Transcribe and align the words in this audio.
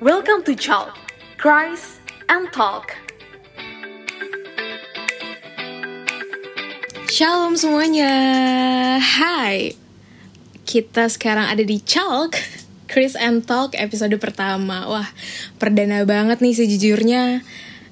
Welcome 0.00 0.48
to 0.48 0.56
Chalk, 0.56 0.96
Cries 1.36 2.00
and 2.32 2.48
Talk. 2.56 2.96
Shalom 7.04 7.52
semuanya, 7.52 8.08
hai. 8.96 9.76
Kita 10.64 11.04
sekarang 11.04 11.52
ada 11.52 11.60
di 11.60 11.84
Chalk 11.84 12.32
Chris 12.88 13.12
and 13.12 13.44
Talk 13.44 13.76
episode 13.76 14.16
pertama. 14.16 14.88
Wah, 14.88 15.04
perdana 15.60 16.08
banget 16.08 16.40
nih 16.40 16.56
sejujurnya. 16.56 17.44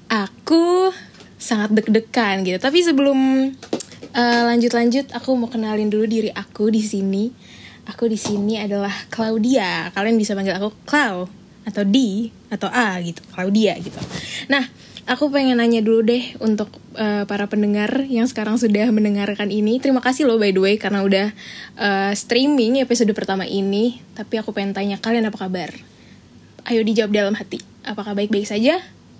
Aku 0.09 0.89
sangat 1.37 1.77
deg-degan 1.77 2.41
gitu. 2.41 2.57
Tapi 2.57 2.81
sebelum 2.81 3.53
uh, 4.17 4.41
lanjut-lanjut 4.49 5.13
Aku 5.13 5.37
mau 5.37 5.45
kenalin 5.45 5.93
dulu 5.93 6.09
diri 6.09 6.33
aku 6.33 6.73
di 6.73 6.81
sini. 6.81 7.29
Aku 7.85 8.09
di 8.09 8.17
sini 8.17 8.57
adalah 8.57 8.97
Claudia. 9.13 9.93
Kalian 9.93 10.17
bisa 10.17 10.33
panggil 10.33 10.57
aku 10.57 10.73
Clau 10.89 11.37
Atau 11.69 11.85
D 11.85 12.29
Atau 12.49 12.67
A 12.73 12.97
gitu 13.05 13.21
Claudia 13.29 13.77
gitu 13.77 14.01
Nah, 14.49 14.65
aku 15.09 15.33
pengen 15.33 15.57
nanya 15.57 15.81
dulu 15.81 16.05
deh 16.05 16.37
untuk 16.37 16.69
uh, 16.93 17.25
para 17.25 17.49
pendengar 17.49 18.05
yang 18.05 18.29
sekarang 18.29 18.61
sudah 18.61 18.89
mendengarkan 18.93 19.49
ini. 19.49 19.81
Terima 19.81 20.05
kasih 20.05 20.29
loh 20.29 20.37
by 20.37 20.53
the 20.53 20.61
way 20.61 20.75
karena 20.77 21.01
udah 21.01 21.27
uh, 21.81 22.13
streaming 22.13 22.77
episode 22.77 23.09
pertama 23.17 23.49
ini. 23.49 24.01
Tapi 24.13 24.37
aku 24.37 24.53
pengen 24.53 24.77
tanya 24.77 25.01
kalian 25.01 25.25
apa 25.27 25.37
kabar? 25.41 25.73
Ayo 26.69 26.85
dijawab 26.85 27.11
dalam 27.13 27.33
hati. 27.33 27.57
Apakah 27.81 28.13
baik-baik 28.13 28.45
saja? 28.45 28.77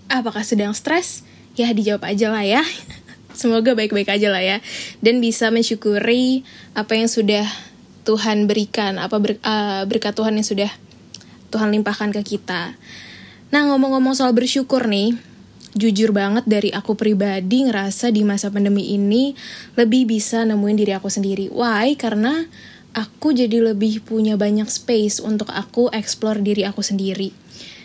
Apakah 0.09 0.45
sedang 0.45 0.77
stres? 0.77 1.26
Ya 1.57 1.73
dijawab 1.73 2.05
aja 2.05 2.29
lah 2.29 2.45
ya. 2.45 2.62
Semoga 3.40 3.73
baik-baik 3.73 4.13
aja 4.13 4.29
lah 4.29 4.45
ya. 4.45 4.57
Dan 5.02 5.18
bisa 5.18 5.49
mensyukuri 5.49 6.45
apa 6.77 6.93
yang 6.93 7.09
sudah 7.09 7.49
Tuhan 8.05 8.45
berikan, 8.49 8.98
apa 8.98 9.18
ber, 9.18 9.38
uh, 9.41 9.85
berkat 9.85 10.13
Tuhan 10.18 10.38
yang 10.38 10.45
sudah 10.45 10.70
Tuhan 11.49 11.73
limpahkan 11.73 12.13
ke 12.16 12.21
kita. 12.23 12.77
Nah 13.49 13.62
ngomong-ngomong 13.66 14.13
soal 14.13 14.31
bersyukur 14.31 14.85
nih, 14.85 15.17
jujur 15.73 16.13
banget 16.13 16.46
dari 16.46 16.70
aku 16.74 16.93
pribadi 16.93 17.65
ngerasa 17.65 18.13
di 18.13 18.21
masa 18.26 18.49
pandemi 18.54 18.93
ini 18.93 19.34
lebih 19.77 20.09
bisa 20.09 20.46
nemuin 20.46 20.77
diri 20.77 20.93
aku 20.93 21.09
sendiri. 21.09 21.49
Why? 21.49 21.98
Karena 21.98 22.46
aku 22.93 23.34
jadi 23.34 23.62
lebih 23.74 24.01
punya 24.05 24.37
banyak 24.37 24.70
space 24.70 25.21
untuk 25.21 25.49
aku 25.54 25.90
explore 25.93 26.41
diri 26.41 26.65
aku 26.65 26.82
sendiri. 26.82 27.34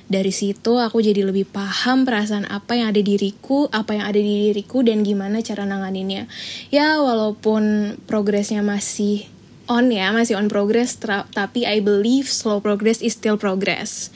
Dari 0.04 0.32
situ 0.36 0.76
aku 0.76 1.00
jadi 1.00 1.24
lebih 1.24 1.48
paham 1.48 2.04
perasaan 2.04 2.44
apa 2.52 2.76
yang 2.76 2.92
ada 2.92 3.00
di 3.00 3.16
diriku, 3.16 3.72
apa 3.72 3.96
yang 3.96 4.04
ada 4.04 4.20
di 4.20 4.52
diriku 4.52 4.84
dan 4.84 5.00
gimana 5.00 5.40
cara 5.40 5.64
nanganinnya. 5.64 6.28
Ya 6.68 7.00
walaupun 7.00 7.96
progresnya 8.04 8.60
masih 8.60 9.24
on 9.66 9.88
ya, 9.88 10.12
masih 10.12 10.36
on 10.36 10.52
progress, 10.52 10.96
tapi 11.32 11.64
I 11.64 11.80
believe 11.80 12.28
slow 12.28 12.60
progress 12.60 13.00
is 13.00 13.16
still 13.16 13.40
progress. 13.40 14.12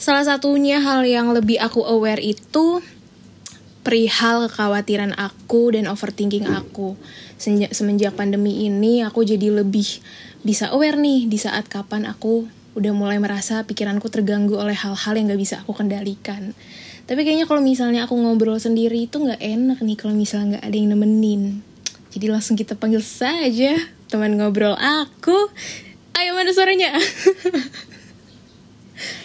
Salah 0.00 0.26
satunya 0.26 0.82
hal 0.82 1.06
yang 1.06 1.30
lebih 1.30 1.62
aku 1.62 1.86
aware 1.86 2.18
itu 2.18 2.82
perihal 3.86 4.50
kekhawatiran 4.50 5.14
aku 5.14 5.74
dan 5.74 5.86
overthinking 5.86 6.46
aku. 6.50 6.98
Semenjak 7.70 8.14
pandemi 8.14 8.66
ini 8.66 9.02
aku 9.02 9.26
jadi 9.26 9.50
lebih 9.50 10.02
bisa 10.42 10.70
aware 10.74 10.98
nih 10.98 11.26
di 11.30 11.38
saat 11.38 11.70
kapan 11.70 12.06
aku 12.06 12.46
udah 12.72 12.90
mulai 12.96 13.20
merasa 13.20 13.62
pikiranku 13.62 14.08
terganggu 14.08 14.56
oleh 14.58 14.74
hal-hal 14.74 15.12
yang 15.14 15.30
gak 15.30 15.42
bisa 15.42 15.54
aku 15.60 15.76
kendalikan. 15.76 16.56
Tapi 17.04 17.26
kayaknya 17.26 17.44
kalau 17.50 17.60
misalnya 17.60 18.06
aku 18.06 18.16
ngobrol 18.16 18.56
sendiri 18.56 19.10
itu 19.10 19.22
gak 19.22 19.42
enak 19.42 19.82
nih 19.82 19.98
kalau 19.98 20.14
misalnya 20.16 20.58
gak 20.58 20.66
ada 20.70 20.76
yang 20.78 20.94
nemenin. 20.96 21.60
Jadi 22.14 22.26
langsung 22.30 22.54
kita 22.56 22.78
panggil 22.78 23.02
saja 23.02 23.76
teman 24.12 24.36
ngobrol 24.36 24.76
aku. 24.76 25.48
Ayo 26.12 26.36
mana 26.36 26.52
suaranya? 26.52 26.92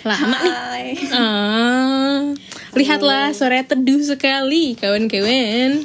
Lama 0.07 0.39
nih. 0.79 0.95
Ah, 1.11 2.31
lihatlah 2.71 3.35
sore 3.35 3.67
teduh 3.67 3.99
sekali 3.99 4.79
kawan-kawan. 4.79 5.83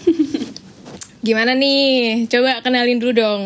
Gimana 1.27 1.59
nih? 1.59 2.31
Coba 2.31 2.63
kenalin 2.63 3.03
dulu 3.03 3.19
dong. 3.19 3.43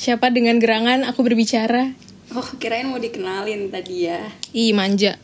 Siapa 0.00 0.32
dengan 0.32 0.56
gerangan 0.56 1.04
aku 1.04 1.28
berbicara? 1.28 1.92
Oh, 2.32 2.48
kirain 2.56 2.88
mau 2.88 2.96
dikenalin 2.96 3.68
tadi 3.68 4.08
ya. 4.08 4.32
Ih, 4.56 4.72
manja. 4.72 5.20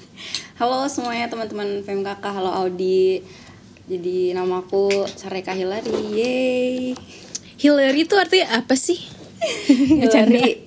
Halo 0.60 0.84
semuanya 0.84 1.32
teman-teman 1.32 1.80
PMKK, 1.80 2.24
halo 2.28 2.52
Audi. 2.52 3.24
Jadi 3.88 4.36
namaku 4.36 5.08
Sareka 5.08 5.56
Hilary. 5.56 5.96
Yeay. 6.12 6.92
Hilary 7.58 8.06
itu 8.06 8.14
artinya 8.14 8.62
apa 8.62 8.74
sih? 8.78 9.02
Hilary. 10.00 10.64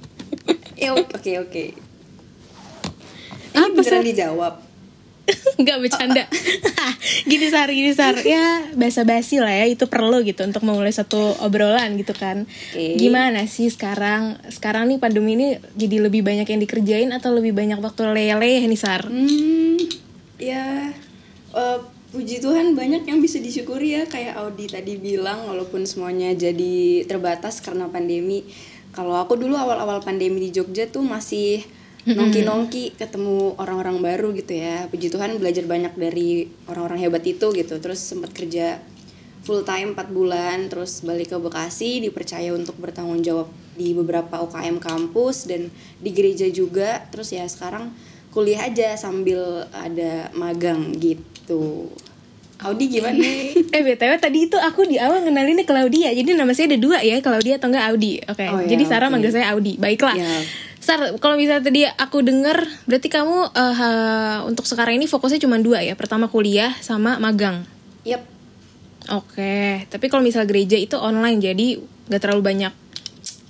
Ya, 0.75 0.91
oke 0.91 1.31
oke. 1.47 1.65
Ini 3.51 3.59
Apa, 3.59 3.75
beneran 3.75 4.01
Sar? 4.01 4.03
dijawab. 4.03 4.53
Nggak 5.61 5.77
bercanda. 5.85 6.23
gini 7.31 7.47
Sar, 7.47 7.69
gini 7.71 7.91
Sar. 7.93 8.15
Ya, 8.25 8.67
basa-basi 8.75 9.39
lah 9.39 9.53
ya, 9.53 9.69
itu 9.69 9.85
perlu 9.87 10.23
gitu 10.25 10.43
untuk 10.43 10.65
memulai 10.65 10.91
satu 10.91 11.37
obrolan 11.39 11.95
gitu 11.95 12.11
kan. 12.11 12.43
Oke. 12.47 12.97
Gimana 12.97 13.45
sih 13.47 13.69
sekarang? 13.69 14.39
Sekarang 14.49 14.89
nih 14.89 14.97
pandemi 14.97 15.37
ini 15.37 15.47
jadi 15.77 16.03
lebih 16.09 16.25
banyak 16.25 16.47
yang 16.49 16.59
dikerjain 16.59 17.11
atau 17.15 17.31
lebih 17.31 17.53
banyak 17.53 17.79
waktu 17.79 18.01
leleh 18.11 18.65
nih 18.67 18.79
Sar? 18.79 19.05
Hmm, 19.07 19.77
ya 20.41 20.89
eh, 21.53 21.79
puji 22.11 22.43
Tuhan 22.43 22.75
banyak 22.75 23.07
yang 23.07 23.23
bisa 23.23 23.39
disyukuri 23.39 23.95
ya 23.95 24.03
kayak 24.03 24.35
Audi 24.35 24.67
tadi 24.67 24.99
bilang 24.99 25.47
walaupun 25.47 25.87
semuanya 25.87 26.35
jadi 26.35 27.07
terbatas 27.07 27.63
karena 27.63 27.87
pandemi. 27.87 28.43
Kalau 28.91 29.15
aku 29.15 29.39
dulu 29.39 29.55
awal-awal 29.55 30.03
pandemi 30.03 30.43
di 30.43 30.49
Jogja 30.51 30.91
tuh 30.91 30.99
masih 31.07 31.63
nongki-nongki 32.03 32.99
ketemu 32.99 33.55
orang-orang 33.55 34.03
baru 34.03 34.35
gitu 34.35 34.59
ya. 34.59 34.91
Puji 34.91 35.07
Tuhan 35.07 35.39
belajar 35.39 35.63
banyak 35.63 35.95
dari 35.95 36.51
orang-orang 36.67 37.07
hebat 37.07 37.23
itu 37.23 37.55
gitu. 37.55 37.79
Terus 37.79 38.03
sempat 38.03 38.35
kerja 38.35 38.83
full 39.47 39.63
time 39.63 39.95
4 39.95 40.11
bulan 40.11 40.67
terus 40.67 41.07
balik 41.07 41.31
ke 41.31 41.37
Bekasi 41.39 42.03
dipercaya 42.03 42.51
untuk 42.51 42.75
bertanggung 42.75 43.23
jawab 43.23 43.47
di 43.79 43.95
beberapa 43.95 44.43
UKM 44.43 44.83
kampus 44.83 45.47
dan 45.47 45.71
di 46.03 46.11
gereja 46.11 46.51
juga. 46.51 47.07
Terus 47.07 47.31
ya 47.31 47.47
sekarang 47.47 47.95
kuliah 48.35 48.67
aja 48.67 48.99
sambil 48.99 49.71
ada 49.71 50.27
magang 50.35 50.91
gitu. 50.99 51.30
Audi 52.61 52.85
gimana? 52.87 53.17
eh 53.75 53.81
btw 53.81 54.13
tadi 54.17 54.45
itu 54.45 54.53
aku 54.53 54.85
di 54.85 54.95
awal 54.95 55.21
ngenalinnya 55.21 55.63
Claudia 55.63 56.13
jadi 56.13 56.37
nama 56.37 56.53
saya 56.53 56.69
ada 56.69 56.77
dua 56.77 57.01
ya 57.01 57.17
Claudia 57.17 57.57
atau 57.57 57.67
enggak 57.67 57.85
Audi 57.89 58.21
oke 58.21 58.45
Oh, 58.45 58.61
ya, 58.61 58.69
jadi 58.69 58.83
Sarah 58.85 59.07
oke. 59.07 59.13
manggil 59.13 59.31
saya 59.31 59.49
Audi 59.49 59.75
baiklah 59.75 60.13
Ya. 60.13 60.29
Sar 60.77 60.97
kalau 61.17 61.37
misalnya 61.37 61.61
tadi 61.63 61.85
aku 61.85 62.21
denger 62.21 62.57
berarti 62.85 63.05
kamu 63.07 63.37
eh, 63.51 63.73
ha- 63.75 64.41
untuk 64.43 64.65
sekarang 64.65 64.97
ini 64.97 65.05
fokusnya 65.05 65.37
cuma 65.39 65.57
dua 65.57 65.81
ya 65.81 65.93
pertama 65.93 66.25
kuliah 66.25 66.73
sama 66.79 67.17
magang 67.17 67.65
Yap. 68.01 68.25
oke 69.07 69.85
tapi 69.87 70.05
kalau 70.07 70.21
misal 70.21 70.43
gereja 70.43 70.73
itu 70.75 70.93
online 70.95 71.37
jadi 71.37 71.81
nggak 72.07 72.17
terlalu 72.19 72.41
banyak 72.43 72.73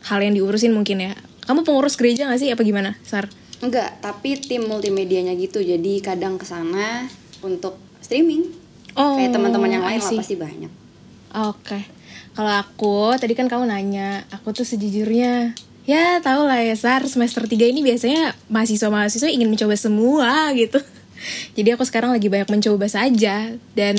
hal 0.04 0.20
yang 0.20 0.34
diurusin 0.34 0.72
mungkin 0.72 1.00
ya 1.02 1.12
kamu 1.42 1.64
pengurus 1.64 1.96
gereja 1.96 2.26
gak 2.26 2.38
sih 2.38 2.48
apa 2.48 2.62
gimana 2.62 2.96
Sar 3.02 3.28
Enggak, 3.62 4.02
tapi 4.02 4.42
tim 4.42 4.66
multimedianya 4.66 5.38
gitu. 5.38 5.62
Jadi 5.62 6.02
kadang 6.02 6.34
ke 6.34 6.44
sana 6.44 7.06
untuk 7.40 7.78
streaming. 8.12 8.44
Oh, 9.00 9.16
Kayak 9.16 9.40
teman-teman 9.40 9.72
yang 9.72 9.88
lain 9.88 10.04
lah 10.04 10.12
pasti 10.20 10.36
banyak. 10.36 10.68
Oke. 11.32 11.80
Kalau 12.36 12.52
aku, 12.60 13.16
tadi 13.16 13.32
kan 13.40 13.48
kamu 13.48 13.72
nanya, 13.72 14.28
aku 14.36 14.52
tuh 14.52 14.68
sejujurnya 14.68 15.56
ya 15.82 16.22
tau 16.22 16.46
lah 16.46 16.62
ya 16.62 16.78
Sar, 16.78 17.02
semester 17.10 17.48
3 17.48 17.72
ini 17.72 17.82
biasanya 17.82 18.38
mahasiswa-mahasiswa 18.52 19.32
ingin 19.32 19.48
mencoba 19.48 19.80
semua 19.80 20.52
gitu. 20.52 20.84
Jadi 21.58 21.72
aku 21.72 21.88
sekarang 21.88 22.12
lagi 22.12 22.28
banyak 22.28 22.52
mencoba 22.52 22.92
saja 22.92 23.56
dan 23.80 23.96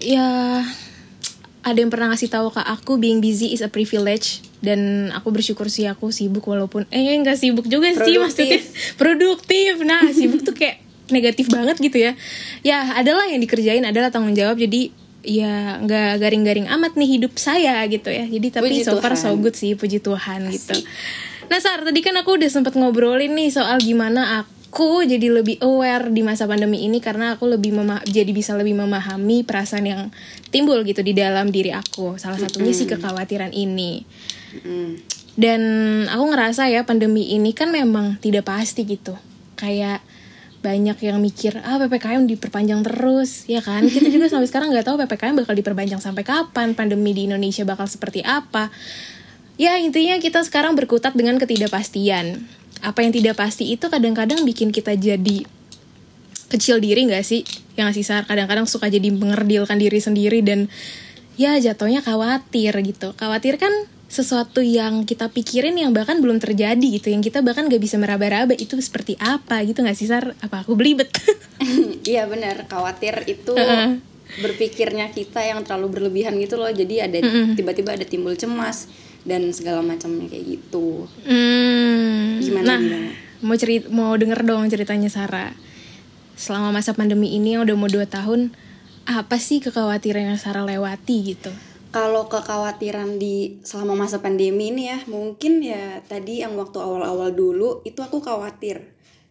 ya 0.00 0.26
ada 1.60 1.78
yang 1.78 1.92
pernah 1.92 2.08
ngasih 2.16 2.32
tahu 2.32 2.48
ke 2.48 2.64
aku 2.64 2.96
being 2.96 3.20
busy 3.20 3.52
is 3.52 3.60
a 3.60 3.68
privilege 3.68 4.40
dan 4.64 5.12
aku 5.12 5.28
bersyukur 5.30 5.68
sih 5.68 5.84
aku 5.84 6.08
sibuk 6.10 6.48
walaupun 6.48 6.88
eh 6.88 7.12
nggak 7.20 7.36
sibuk 7.36 7.68
juga 7.68 7.92
sih 7.92 8.16
Produktif. 8.16 8.24
maksudnya 8.24 8.60
produktif. 8.96 9.72
Nah, 9.84 10.02
sibuk 10.16 10.40
tuh 10.42 10.56
kayak 10.56 10.87
negatif 11.10 11.48
banget 11.48 11.76
gitu 11.80 11.98
ya. 11.98 12.12
Ya, 12.62 12.96
adalah 12.96 13.26
yang 13.28 13.40
dikerjain, 13.42 13.84
adalah 13.84 14.08
tanggung 14.12 14.36
jawab. 14.36 14.56
Jadi 14.60 14.92
ya 15.26 15.82
nggak 15.82 16.22
garing-garing 16.22 16.70
amat 16.70 16.94
nih 16.94 17.18
hidup 17.18 17.36
saya 17.36 17.82
gitu 17.90 18.08
ya. 18.08 18.24
Jadi 18.24 18.46
tapi 18.48 18.70
Puji 18.70 18.82
so 18.86 18.96
far 19.02 19.18
Tuhan. 19.18 19.22
so 19.22 19.30
good 19.36 19.54
sih, 19.58 19.74
puji 19.74 19.98
Tuhan 20.00 20.48
gitu. 20.48 20.78
Nah, 21.48 21.58
Sar, 21.64 21.80
tadi 21.80 22.04
kan 22.04 22.12
aku 22.20 22.36
udah 22.36 22.50
sempet 22.52 22.76
ngobrolin 22.76 23.32
nih 23.32 23.48
soal 23.48 23.80
gimana 23.80 24.44
aku 24.44 25.00
jadi 25.08 25.32
lebih 25.32 25.64
aware 25.64 26.12
di 26.12 26.20
masa 26.20 26.44
pandemi 26.44 26.84
ini 26.84 27.00
karena 27.00 27.40
aku 27.40 27.48
lebih 27.48 27.72
mema- 27.72 28.04
jadi 28.04 28.28
bisa 28.36 28.52
lebih 28.52 28.76
memahami 28.76 29.48
perasaan 29.48 29.88
yang 29.88 30.02
timbul 30.52 30.84
gitu 30.84 31.00
di 31.00 31.16
dalam 31.16 31.48
diri 31.48 31.72
aku. 31.72 32.20
Salah 32.20 32.36
satunya 32.36 32.72
sih 32.76 32.84
kekhawatiran 32.84 33.56
ini. 33.56 34.04
Mm. 34.60 34.92
Dan 35.38 35.60
aku 36.12 36.24
ngerasa 36.34 36.68
ya 36.68 36.84
pandemi 36.84 37.32
ini 37.32 37.56
kan 37.56 37.72
memang 37.72 38.20
tidak 38.20 38.44
pasti 38.44 38.84
gitu. 38.84 39.16
Kayak 39.56 40.04
banyak 40.58 40.98
yang 40.98 41.22
mikir 41.22 41.62
ah 41.62 41.78
ppkm 41.78 42.26
diperpanjang 42.26 42.82
terus 42.82 43.46
ya 43.46 43.62
kan? 43.62 43.86
Kita 43.86 44.10
juga 44.10 44.26
sampai 44.32 44.48
sekarang 44.50 44.68
nggak 44.74 44.86
tahu 44.86 44.96
ppkm 45.06 45.34
bakal 45.44 45.54
diperpanjang 45.54 46.00
sampai 46.02 46.26
kapan 46.26 46.74
pandemi 46.74 47.14
di 47.14 47.30
Indonesia 47.30 47.62
bakal 47.62 47.86
seperti 47.86 48.26
apa. 48.26 48.70
Ya 49.58 49.74
intinya 49.78 50.18
kita 50.22 50.42
sekarang 50.46 50.78
berkutat 50.78 51.18
dengan 51.18 51.38
ketidakpastian. 51.38 52.46
Apa 52.78 53.02
yang 53.02 53.10
tidak 53.10 53.34
pasti 53.38 53.74
itu 53.74 53.90
kadang-kadang 53.90 54.46
bikin 54.46 54.70
kita 54.70 54.94
jadi 54.94 55.42
kecil 56.46 56.78
diri 56.78 57.10
gak 57.10 57.26
sih? 57.26 57.42
Yang 57.74 57.84
ngasih 57.90 58.04
sar? 58.06 58.22
Kadang-kadang 58.30 58.70
suka 58.70 58.86
jadi 58.86 59.10
mengerdilkan 59.10 59.82
diri 59.82 59.98
sendiri 59.98 60.46
dan 60.46 60.70
ya 61.34 61.58
jatuhnya 61.58 62.06
khawatir 62.06 62.70
gitu. 62.86 63.18
Khawatir 63.18 63.58
kan 63.58 63.70
sesuatu 64.08 64.64
yang 64.64 65.04
kita 65.04 65.28
pikirin 65.28 65.76
yang 65.76 65.92
bahkan 65.92 66.18
belum 66.24 66.40
terjadi 66.40 66.80
gitu 66.80 67.12
yang 67.12 67.20
kita 67.20 67.44
bahkan 67.44 67.68
gak 67.68 67.76
bisa 67.76 68.00
meraba-raba 68.00 68.56
itu 68.56 68.72
seperti 68.80 69.20
apa 69.20 69.60
gitu 69.68 69.84
gak 69.84 69.92
sih 70.00 70.08
sar 70.08 70.32
apa 70.40 70.64
aku 70.64 70.72
belibet 70.74 71.12
Iya 72.08 72.24
benar, 72.24 72.64
khawatir 72.72 73.20
itu 73.28 73.52
Heeh. 73.52 74.00
berpikirnya 74.40 75.12
kita 75.12 75.44
yang 75.44 75.60
terlalu 75.60 76.00
berlebihan 76.00 76.40
gitu 76.40 76.56
loh. 76.56 76.72
Jadi 76.72 77.04
ada 77.04 77.20
tiba-tiba 77.52 77.92
ada 77.92 78.06
timbul 78.08 78.32
cemas 78.32 78.88
dan 79.28 79.44
segala 79.52 79.84
macamnya 79.84 80.24
kayak 80.24 80.56
gitu. 80.56 81.04
Hmm, 81.28 82.40
Gimana, 82.40 82.64
nah, 82.64 82.80
gimana? 82.80 83.10
mau 83.44 83.56
cerit 83.60 83.84
mau 83.92 84.16
denger 84.16 84.40
dong 84.40 84.72
ceritanya 84.72 85.12
Sarah. 85.12 85.52
Selama 86.38 86.72
masa 86.72 86.96
pandemi 86.96 87.36
ini 87.36 87.60
yang 87.60 87.68
udah 87.68 87.76
mau 87.76 87.90
2 87.92 88.08
tahun, 88.08 88.56
apa 89.04 89.36
sih 89.36 89.60
kekhawatiran 89.60 90.32
yang 90.32 90.40
Sarah 90.40 90.64
lewati 90.64 91.36
gitu? 91.36 91.52
Kalau 91.88 92.28
kekhawatiran 92.28 93.16
di 93.16 93.64
selama 93.64 94.04
masa 94.04 94.20
pandemi 94.20 94.68
ini 94.68 94.92
ya, 94.92 95.00
mungkin 95.08 95.64
ya 95.64 96.04
tadi 96.04 96.44
yang 96.44 96.52
waktu 96.60 96.76
awal-awal 96.76 97.32
dulu 97.32 97.80
itu 97.88 98.04
aku 98.04 98.20
khawatir 98.20 98.84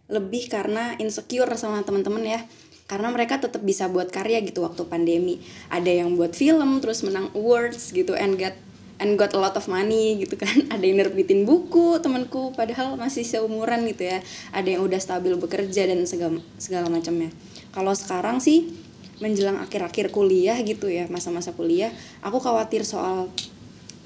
lebih 0.09 0.49
karena 0.49 0.97
insecure 0.97 1.53
sama 1.53 1.85
teman-teman 1.85 2.25
ya. 2.25 2.41
Karena 2.87 3.13
mereka 3.13 3.37
tetap 3.37 3.61
bisa 3.61 3.91
buat 3.91 4.09
karya 4.09 4.41
gitu 4.41 4.65
waktu 4.65 4.89
pandemi. 4.89 5.37
Ada 5.69 6.01
yang 6.01 6.17
buat 6.17 6.33
film 6.33 6.81
terus 6.81 7.05
menang 7.05 7.29
awards 7.37 7.93
gitu 7.93 8.17
and 8.17 8.39
got 8.39 8.55
and 8.97 9.21
got 9.21 9.29
a 9.35 9.39
lot 9.39 9.53
of 9.53 9.69
money 9.69 10.17
gitu 10.17 10.39
kan. 10.39 10.65
Ada 10.73 10.81
yang 10.81 11.05
nerbitin 11.05 11.45
buku 11.45 12.01
temanku 12.01 12.57
padahal 12.57 12.97
masih 12.97 13.21
seumuran 13.21 13.85
gitu 13.85 14.09
ya. 14.09 14.23
Ada 14.49 14.79
yang 14.79 14.81
udah 14.81 14.97
stabil 14.97 15.37
bekerja 15.37 15.85
dan 15.85 16.09
segala 16.09 16.41
segala 16.57 16.89
macamnya. 16.89 17.29
Kalau 17.69 17.93
sekarang 17.93 18.41
sih 18.41 18.86
menjelang 19.17 19.57
akhir-akhir 19.61 20.13
kuliah 20.13 20.57
gitu 20.61 20.87
ya, 20.89 21.09
masa-masa 21.09 21.53
kuliah, 21.53 21.89
aku 22.21 22.37
khawatir 22.37 22.85
soal 22.85 23.29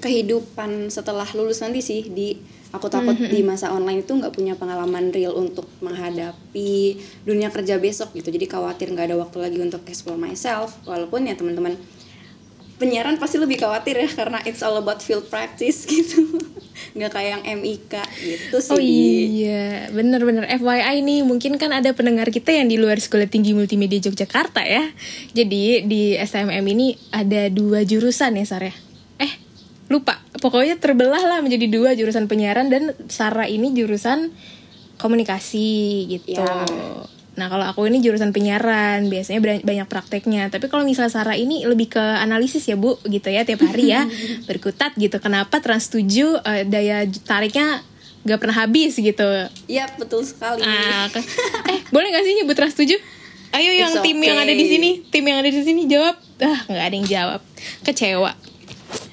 kehidupan 0.02 0.90
setelah 0.90 1.28
lulus 1.38 1.62
nanti 1.62 1.78
sih 1.78 2.10
di 2.10 2.34
aku 2.74 2.90
takut 2.90 3.14
di 3.14 3.44
masa 3.44 3.70
online 3.70 4.02
itu 4.02 4.10
nggak 4.16 4.34
punya 4.34 4.58
pengalaman 4.58 5.12
real 5.14 5.36
untuk 5.38 5.68
menghadapi 5.84 6.98
dunia 7.22 7.52
kerja 7.52 7.78
besok 7.78 8.16
gitu. 8.16 8.32
Jadi 8.32 8.50
khawatir 8.50 8.90
nggak 8.90 9.12
ada 9.12 9.16
waktu 9.20 9.38
lagi 9.38 9.58
untuk 9.62 9.84
explore 9.86 10.18
myself 10.18 10.74
walaupun 10.88 11.28
ya 11.28 11.38
teman-teman 11.38 11.78
penyiaran 12.82 13.14
pasti 13.22 13.38
lebih 13.38 13.62
khawatir 13.62 13.94
ya 13.94 14.10
karena 14.10 14.42
it's 14.42 14.58
all 14.58 14.74
about 14.74 14.98
field 14.98 15.22
practice 15.30 15.86
gitu 15.92 16.26
nggak 16.98 17.14
kayak 17.14 17.30
yang 17.38 17.44
MIK 17.62 17.94
gitu 18.18 18.56
sih 18.58 18.74
Oh 18.74 18.82
iya, 18.82 19.88
bener-bener 19.92 20.44
FYI 20.50 21.00
nih, 21.04 21.20
mungkin 21.24 21.56
kan 21.56 21.72
ada 21.72 21.94
pendengar 21.94 22.28
kita 22.28 22.52
yang 22.52 22.68
di 22.68 22.76
luar 22.76 22.98
Sekolah 23.00 23.28
Tinggi 23.28 23.56
Multimedia 23.56 24.00
Yogyakarta 24.02 24.64
ya. 24.64 24.90
Jadi 25.32 25.84
di 25.88 26.16
STMM 26.16 26.64
ini 26.68 26.96
ada 27.12 27.48
dua 27.48 27.84
jurusan 27.84 28.36
ya 28.36 28.44
Sarah. 28.44 28.74
Eh, 29.20 29.32
lupa. 29.88 30.20
Pokoknya 30.40 30.76
terbelah 30.80 31.22
lah 31.22 31.38
menjadi 31.40 31.68
dua 31.68 31.94
jurusan 31.94 32.26
penyiaran 32.28 32.68
dan 32.72 32.96
Sarah 33.08 33.48
ini 33.48 33.72
jurusan 33.72 34.32
komunikasi 34.98 35.68
gitu. 36.08 36.40
Ya. 36.40 36.66
Nah 37.32 37.48
kalau 37.48 37.64
aku 37.64 37.88
ini 37.88 37.98
jurusan 37.98 38.28
penyiaran, 38.28 39.08
biasanya 39.08 39.40
banyak 39.60 39.86
prakteknya. 39.86 40.48
Tapi 40.48 40.68
kalau 40.68 40.84
misalnya 40.84 41.08
Sarah 41.08 41.32
ini 41.32 41.64
lebih 41.64 41.88
ke 41.88 42.02
analisis 42.18 42.60
ya 42.62 42.76
bu, 42.76 43.00
gitu 43.04 43.26
ya 43.26 43.42
tiap 43.42 43.62
hari 43.62 43.88
ya 43.88 44.04
berkutat 44.48 44.92
gitu. 44.94 45.16
Kenapa 45.16 45.56
Trans 45.58 45.88
7 45.88 46.04
eh, 46.38 46.62
daya 46.64 47.02
tariknya 47.22 47.80
gak 48.22 48.38
pernah 48.38 48.56
habis 48.58 48.94
gitu? 48.94 49.24
Iya 49.64 49.88
betul 49.94 50.22
sekali 50.22 50.60
Ah, 50.60 51.08
ke- 51.08 51.24
eh 51.68 51.80
boleh 51.88 52.08
gak 52.10 52.22
sih 52.22 52.36
nyebut 52.36 52.52
Trans 52.52 52.74
7? 52.74 53.00
Ayo 53.52 53.68
yang 53.70 53.90
It's 53.90 54.00
tim 54.00 54.16
yang 54.16 54.36
ada 54.36 54.48
di 54.48 54.58
okay. 54.58 54.70
sini, 54.70 54.90
tim 55.06 55.24
yang 55.24 55.38
ada 55.38 55.48
di 55.48 55.60
sini 55.60 55.84
jawab. 55.84 56.16
Ah 56.38 56.60
nggak 56.64 56.84
ada 56.84 56.94
yang 56.94 57.04
jawab, 57.06 57.40
kecewa. 57.80 58.32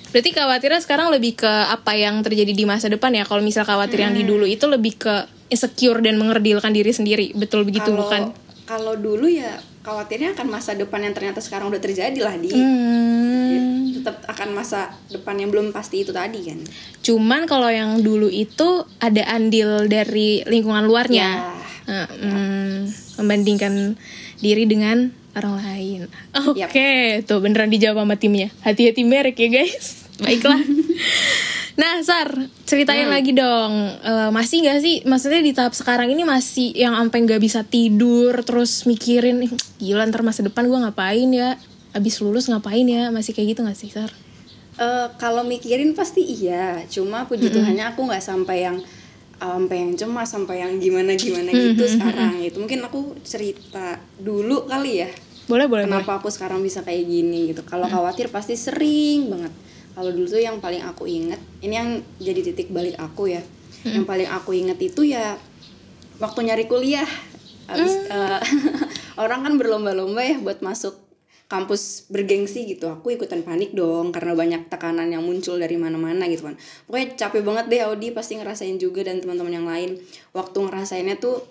Berarti 0.09 0.29
khawatirnya 0.31 0.79
sekarang 0.79 1.07
lebih 1.09 1.37
ke 1.37 1.45
apa 1.45 1.93
yang 1.93 2.19
terjadi 2.19 2.49
di 2.49 2.63
masa 2.63 2.87
depan 2.87 3.11
ya. 3.11 3.23
Kalau 3.23 3.39
misal 3.39 3.61
khawatir 3.61 3.99
yang 3.99 4.11
di 4.11 4.23
Hmm. 4.23 4.31
dulu 4.31 4.45
itu 4.45 4.63
lebih 4.65 4.95
ke 4.95 5.15
insecure 5.49 5.99
dan 6.01 6.17
mengerdilkan 6.21 6.71
diri 6.71 6.93
sendiri. 6.93 7.33
Betul 7.35 7.65
begitu 7.65 7.89
kalau 7.89 8.05
bukan? 8.05 8.21
kalau 8.69 8.93
dulu 8.93 9.25
ya 9.25 9.57
khawatirnya 9.81 10.37
akan 10.37 10.47
masa 10.53 10.77
depan 10.77 11.01
yang 11.01 11.17
ternyata 11.17 11.41
sekarang 11.41 11.73
udah 11.73 11.81
terjadi 11.81 12.21
lah 12.21 12.37
di 12.37 12.53
Hmm. 12.53 13.89
tetap 13.97 14.21
akan 14.29 14.53
masa 14.53 14.93
depan 15.09 15.41
yang 15.41 15.49
belum 15.49 15.73
pasti 15.73 16.05
itu 16.05 16.13
tadi 16.13 16.45
kan 16.45 16.61
Cuman 17.01 17.49
kalau 17.49 17.65
yang 17.73 18.05
dulu 18.05 18.29
itu 18.29 18.85
ada 19.01 19.25
andil 19.25 19.89
dari 19.89 20.45
lingkungan 20.45 20.85
luarnya. 20.85 21.57
Ya. 21.89 22.05
Hmm, 22.05 22.85
membandingkan 23.17 23.97
diri 24.37 24.69
dengan 24.69 25.09
orang 25.33 25.57
lain. 25.57 25.99
Oke, 26.37 27.25
tuh 27.25 27.41
beneran 27.41 27.73
dijawab 27.73 28.05
sama 28.05 28.13
timnya. 28.21 28.53
Hati-hati 28.61 29.01
merek 29.01 29.41
ya 29.41 29.49
guys. 29.49 30.05
Baiklah. 30.21 30.61
nah, 31.79 32.03
Sar, 32.03 32.27
ceritain 32.67 33.07
lagi 33.07 33.31
dong. 33.31 33.71
Eh, 34.03 34.29
masih 34.35 34.67
gak 34.67 34.83
sih? 34.83 34.99
Maksudnya 35.07 35.39
di 35.39 35.55
tahap 35.55 35.71
sekarang 35.71 36.11
ini 36.11 36.27
masih 36.27 36.75
yang 36.75 36.99
sampai 36.99 37.23
nggak 37.23 37.39
bisa 37.39 37.63
tidur, 37.63 38.35
terus 38.43 38.83
mikirin, 38.83 39.47
"Ih, 39.47 39.51
gila 39.79 40.03
ntar 40.11 40.21
masa 40.21 40.43
depan 40.43 40.67
gue 40.67 40.75
ngapain 40.75 41.29
ya? 41.31 41.55
Abis 41.95 42.19
lulus 42.19 42.51
ngapain 42.51 42.83
ya? 42.83 43.07
Masih 43.09 43.31
kayak 43.31 43.55
gitu 43.55 43.61
gak 43.63 43.79
sih, 43.79 43.87
Sar? 43.87 44.11
Eh, 44.79 45.07
kalau 45.19 45.43
mikirin 45.43 45.91
pasti 45.91 46.23
iya 46.23 46.79
cuma 46.87 47.27
puji 47.27 47.51
Tuhannya 47.51 47.91
aku 47.91 48.07
nggak 48.07 48.23
sampai 48.23 48.63
yang 48.63 48.79
sampai 49.35 49.75
yang 49.75 49.91
cemas 49.99 50.31
sampai 50.31 50.63
yang 50.63 50.79
gimana 50.79 51.19
gimana 51.19 51.51
gitu 51.51 51.83
sekarang 51.83 52.39
itu 52.39 52.55
mungkin 52.55 52.87
aku 52.87 53.11
cerita 53.19 53.99
dulu 54.15 54.71
kali 54.71 55.03
ya 55.03 55.11
Boleh, 55.51 55.67
boleh, 55.67 55.83
boleh. 55.83 55.83
kenapa 55.83 56.23
aku 56.23 56.31
sekarang 56.31 56.63
bisa 56.63 56.79
kayak 56.87 57.03
gini 57.07 57.51
gitu 57.51 57.67
kalau 57.67 57.91
khawatir 57.91 58.31
pasti 58.31 58.55
sering 58.55 59.27
banget 59.27 59.51
kalau 59.99 60.15
dulu 60.15 60.31
tuh 60.31 60.39
yang 60.39 60.63
paling 60.63 60.79
aku 60.79 61.11
inget 61.11 61.43
ini 61.59 61.75
yang 61.75 61.99
jadi 62.23 62.39
titik 62.39 62.71
balik 62.71 62.95
aku 62.95 63.35
ya. 63.35 63.43
Yang 63.83 64.07
paling 64.07 64.31
aku 64.31 64.55
inget 64.55 64.79
itu 64.79 65.03
ya 65.03 65.35
waktu 66.23 66.47
nyari 66.47 66.71
kuliah. 66.71 67.03
Abis, 67.67 68.07
eh, 68.07 68.39
orang 69.23 69.43
kan 69.43 69.53
berlomba-lomba 69.59 70.23
ya 70.23 70.39
buat 70.39 70.63
masuk 70.63 70.95
kampus 71.51 72.07
bergengsi 72.07 72.63
gitu. 72.63 72.87
Aku 72.87 73.11
ikutan 73.11 73.43
panik 73.43 73.75
dong 73.75 74.15
karena 74.15 74.39
banyak 74.39 74.71
tekanan 74.71 75.11
yang 75.11 75.19
muncul 75.19 75.59
dari 75.59 75.75
mana-mana 75.75 76.31
gitu 76.31 76.47
kan. 76.47 76.55
Pokoknya 76.87 77.19
capek 77.19 77.43
banget 77.43 77.65
deh 77.67 77.81
Audi 77.83 78.15
pasti 78.15 78.39
ngerasain 78.39 78.79
juga 78.79 79.03
dan 79.03 79.19
teman-teman 79.19 79.51
yang 79.51 79.67
lain. 79.67 79.99
Waktu 80.31 80.63
ngerasainnya 80.63 81.19
tuh 81.19 81.43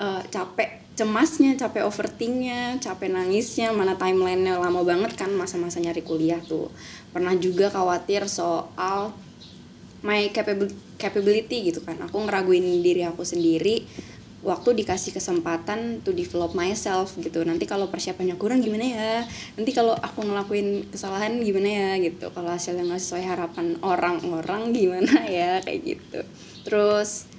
eh, 0.00 0.22
capek 0.30 0.84
cemasnya 0.94 1.58
capek 1.58 1.82
overthinknya 1.90 2.78
capek 2.78 3.10
nangisnya 3.10 3.74
mana 3.74 3.98
timelinenya 3.98 4.62
lama 4.62 4.86
banget 4.86 5.18
kan 5.18 5.30
masa-masa 5.34 5.82
nyari 5.82 6.02
kuliah 6.06 6.38
tuh. 6.38 6.70
Pernah 7.10 7.34
juga 7.34 7.66
khawatir 7.70 8.30
soal 8.30 9.10
my 10.06 10.30
capab- 10.30 10.70
capability 11.00 11.72
gitu 11.74 11.82
kan. 11.82 11.98
Aku 12.06 12.22
ngeraguin 12.22 12.62
diri 12.84 13.02
aku 13.02 13.26
sendiri 13.26 13.82
waktu 14.44 14.76
dikasih 14.84 15.16
kesempatan 15.16 16.04
to 16.04 16.12
develop 16.12 16.52
myself 16.52 17.16
gitu. 17.18 17.42
Nanti 17.42 17.64
kalau 17.64 17.88
persiapannya 17.88 18.36
kurang 18.36 18.60
gimana 18.60 18.84
ya? 18.84 19.12
Nanti 19.56 19.72
kalau 19.72 19.96
aku 19.96 20.20
ngelakuin 20.22 20.92
kesalahan 20.92 21.40
gimana 21.40 21.66
ya 21.66 21.90
gitu. 21.98 22.28
Kalau 22.30 22.52
hasilnya 22.52 22.84
nggak 22.86 23.02
sesuai 23.02 23.24
harapan 23.24 23.80
orang-orang 23.82 24.70
gimana 24.70 25.26
ya? 25.42 25.58
Kayak 25.64 25.80
gitu. 25.96 26.20
Terus 26.68 27.33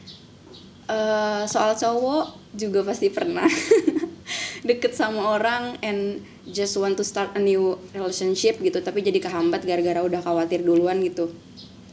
eh, 0.89 1.43
soal 1.47 1.73
cowok 1.77 2.55
juga 2.55 2.81
pasti 2.85 3.09
pernah. 3.09 3.47
Deket 4.67 4.97
sama 4.97 5.37
orang 5.37 5.77
and 5.85 6.25
just 6.49 6.73
want 6.81 6.97
to 6.97 7.05
start 7.05 7.33
a 7.37 7.41
new 7.41 7.77
relationship 7.93 8.57
gitu 8.57 8.81
tapi 8.81 9.05
jadi 9.05 9.21
kehambat 9.21 9.61
gara-gara 9.61 10.01
udah 10.01 10.21
khawatir 10.25 10.65
duluan 10.65 11.01
gitu. 11.05 11.29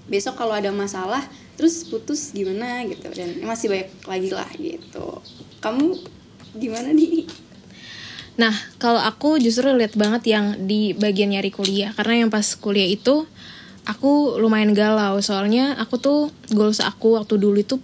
Besok 0.09 0.41
kalau 0.41 0.57
ada 0.57 0.73
masalah 0.73 1.21
terus 1.61 1.85
putus 1.85 2.33
gimana 2.33 2.83
gitu 2.89 3.13
dan 3.13 3.45
masih 3.45 3.69
banyak 3.69 3.91
lagi 4.09 4.31
lah 4.33 4.51
gitu. 4.57 5.21
Kamu 5.61 6.01
gimana 6.57 6.93
nih 6.93 7.29
Nah, 8.33 8.55
kalau 8.81 9.01
aku 9.01 9.37
justru 9.37 9.69
lihat 9.77 9.93
banget 9.93 10.33
yang 10.33 10.57
di 10.65 10.97
bagian 10.97 11.37
nyari 11.37 11.53
kuliah 11.53 11.93
karena 11.93 12.25
yang 12.25 12.31
pas 12.33 12.57
kuliah 12.57 12.89
itu 12.89 13.29
aku 13.85 14.41
lumayan 14.41 14.73
galau. 14.73 15.21
Soalnya 15.21 15.77
aku 15.77 16.01
tuh 16.01 16.21
goals 16.49 16.81
aku 16.81 17.21
waktu 17.21 17.37
dulu 17.37 17.61
itu 17.61 17.77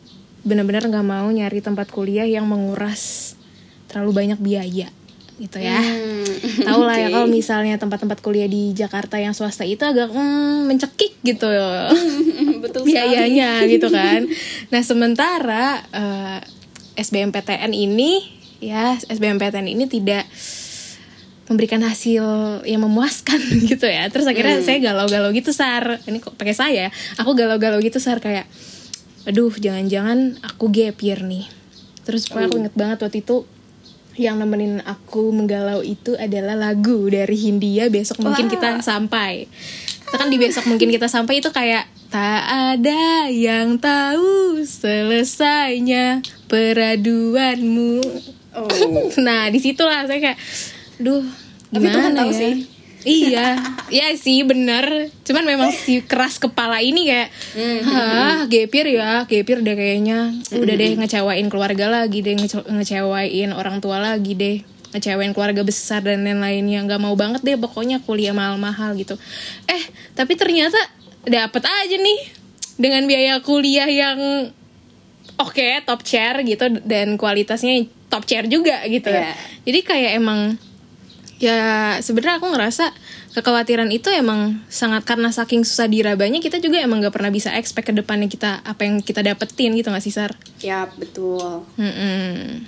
benar-benar 0.47 0.87
nggak 0.87 1.07
mau 1.07 1.29
nyari 1.29 1.59
tempat 1.59 1.91
kuliah 1.91 2.27
yang 2.27 2.47
menguras 2.47 3.35
terlalu 3.89 4.13
banyak 4.15 4.39
biaya 4.39 4.89
gitu 5.39 5.59
ya. 5.63 5.79
Hmm, 5.79 6.67
Tahu 6.67 6.81
lah 6.83 6.97
ya 6.99 7.07
oke. 7.11 7.15
kalau 7.15 7.29
misalnya 7.31 7.79
tempat-tempat 7.79 8.19
kuliah 8.19 8.51
di 8.51 8.75
Jakarta 8.75 9.23
yang 9.23 9.33
swasta 9.39 9.63
itu 9.63 9.87
agak 9.87 10.11
hmm, 10.11 10.67
mencekik 10.67 11.15
gitu 11.23 11.47
betul 12.65 12.83
sekali 12.83 12.91
biayanya 12.91 13.63
gitu 13.71 13.87
kan. 13.89 14.27
Nah 14.75 14.83
sementara 14.83 15.83
eh, 15.95 16.39
SBMPTN 16.99 17.71
ini 17.71 18.27
ya 18.59 18.99
SBMPTN 18.99 19.71
ini 19.71 19.87
tidak 19.87 20.27
memberikan 21.49 21.81
hasil 21.81 22.23
yang 22.69 22.85
memuaskan 22.85 23.41
gitu 23.73 23.89
ya. 23.89 24.07
Terus 24.13 24.29
akhirnya 24.29 24.61
saya 24.61 24.79
galau-galau 24.85 25.33
gitu 25.33 25.51
sar. 25.57 25.99
Ini 26.05 26.21
kok 26.21 26.37
pakai 26.37 26.55
saya? 26.55 26.87
Aku 27.17 27.33
galau-galau 27.33 27.81
gitu 27.81 27.99
sar 27.99 28.21
kayak, 28.21 28.45
aduh 29.27 29.51
jangan-jangan 29.55 30.39
aku 30.45 30.71
gap 30.71 31.01
year 31.03 31.21
nih. 31.25 31.49
Terus 32.05 32.29
pokoknya 32.29 32.47
aku 32.49 32.57
inget 32.61 32.75
banget 32.77 32.99
waktu 33.05 33.19
itu 33.25 33.37
yang 34.19 34.43
nemenin 34.43 34.83
aku 34.83 35.31
menggalau 35.31 35.79
itu 35.83 36.19
adalah 36.19 36.59
lagu 36.59 37.07
dari 37.07 37.39
Hindia 37.39 37.87
besok 37.87 38.19
mungkin 38.19 38.51
Wah. 38.51 38.53
kita 38.59 38.69
sampai 38.83 39.47
kita 40.11 40.17
kan 40.19 40.27
di 40.27 40.43
besok 40.43 40.67
mungkin 40.67 40.91
kita 40.91 41.07
sampai 41.07 41.39
itu 41.39 41.55
kayak 41.55 41.87
tak 42.11 42.43
ada 42.75 43.31
yang 43.31 43.79
tahu 43.79 44.59
selesainya 44.67 46.27
peraduanmu 46.51 48.03
Oh. 48.59 48.67
nah 49.27 49.47
di 49.53 49.59
situlah 49.61 50.09
saya 50.09 50.19
kayak 50.19 50.39
duh 50.99 51.23
Tapi 51.69 51.85
gimana 51.85 51.95
Tuhan 51.95 52.13
tahu 52.17 52.31
ya 52.33 52.39
sih. 52.41 52.55
Iya. 53.09 53.57
Ya 53.89 54.13
sih 54.15 54.45
bener. 54.45 55.09
Cuman 55.25 55.43
memang 55.43 55.73
si 55.73 56.05
keras 56.05 56.37
kepala 56.37 56.79
ini 56.79 57.09
kayak 57.09 57.29
Hmm, 57.57 57.79
hah 57.83 58.39
gepir 58.45 58.85
ya? 58.85 59.25
Gepir 59.25 59.65
deh 59.65 59.73
kayaknya. 59.73 60.37
Udah 60.53 60.75
deh 60.77 60.93
ngecewain 60.95 61.49
keluarga 61.49 61.89
lagi 61.89 62.21
deh 62.21 62.37
ngece- 62.37 62.69
ngecewain 62.69 63.51
orang 63.51 63.81
tua 63.81 63.99
lagi 63.99 64.37
deh. 64.37 64.57
Ngecewain 64.93 65.33
keluarga 65.33 65.65
besar 65.65 66.05
dan 66.05 66.23
lain-lainnya. 66.23 66.85
Nggak 66.85 67.01
mau 67.01 67.17
banget 67.17 67.41
deh 67.41 67.57
pokoknya 67.57 68.05
kuliah 68.05 68.37
mahal-mahal 68.37 68.93
gitu. 68.95 69.17
Eh 69.65 69.83
tapi 70.13 70.37
ternyata 70.37 70.77
dapet 71.25 71.65
aja 71.65 71.97
nih 71.97 72.21
dengan 72.77 73.03
biaya 73.05 73.41
kuliah 73.41 73.89
yang 73.89 74.49
oke 75.37 75.67
top 75.85 76.01
chair 76.03 76.41
gitu 76.43 76.67
dan 76.85 77.15
kualitasnya 77.15 77.87
top 78.09 78.25
chair 78.25 78.49
juga 78.49 78.81
gitu. 78.89 79.13
Iya. 79.13 79.35
jadi 79.63 79.79
kayak 79.85 80.13
emang 80.17 80.41
ya 81.39 81.95
sebenarnya 82.03 82.43
aku 82.43 82.51
ngerasa 82.51 82.91
kekhawatiran 83.35 83.87
itu 83.95 84.11
emang 84.11 84.59
sangat 84.67 85.07
karena 85.07 85.31
saking 85.31 85.63
susah 85.63 85.87
dirabanya 85.87 86.43
kita 86.43 86.59
juga 86.59 86.83
emang 86.83 86.99
gak 86.99 87.15
pernah 87.15 87.31
bisa 87.31 87.55
expect 87.55 87.91
ke 87.91 87.95
depannya 87.95 88.27
kita 88.27 88.59
apa 88.67 88.83
yang 88.83 88.99
kita 88.99 89.23
dapetin 89.23 89.79
gitu 89.79 89.95
gak 89.95 90.03
sih 90.03 90.11
Sar? 90.11 90.35
Ya 90.59 90.91
betul. 90.99 91.63
Mm-mm. 91.79 92.67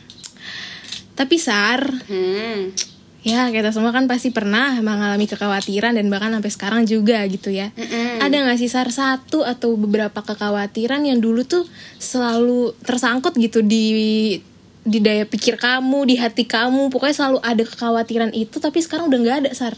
Tapi 1.18 1.36
Sar, 1.36 1.84
Hmm. 2.08 2.72
ya 3.20 3.52
kita 3.52 3.74
semua 3.76 3.92
kan 3.92 4.08
pasti 4.08 4.32
pernah 4.32 4.80
mengalami 4.80 5.28
kekhawatiran 5.28 5.92
dan 5.92 6.08
bahkan 6.08 6.32
sampai 6.32 6.48
sekarang 6.54 6.82
juga 6.88 7.20
gitu 7.28 7.52
ya. 7.52 7.74
Mm-mm. 7.76 8.22
Ada 8.24 8.48
gak 8.48 8.58
sih 8.62 8.70
Sar 8.70 8.88
satu 8.94 9.42
atau 9.44 9.74
beberapa 9.76 10.22
kekhawatiran 10.22 11.04
yang 11.04 11.18
dulu 11.20 11.44
tuh 11.44 11.66
selalu 11.98 12.72
tersangkut 12.86 13.34
gitu 13.36 13.60
di 13.60 14.38
di 14.80 14.98
daya 14.98 15.28
pikir 15.28 15.60
kamu, 15.60 16.08
di 16.08 16.16
hati 16.16 16.48
kamu, 16.48 16.88
pokoknya 16.88 17.16
selalu 17.16 17.38
ada 17.44 17.64
kekhawatiran 17.64 18.32
itu 18.32 18.56
tapi 18.56 18.80
sekarang 18.80 19.12
udah 19.12 19.18
nggak 19.20 19.38
ada 19.44 19.50
Sar. 19.52 19.76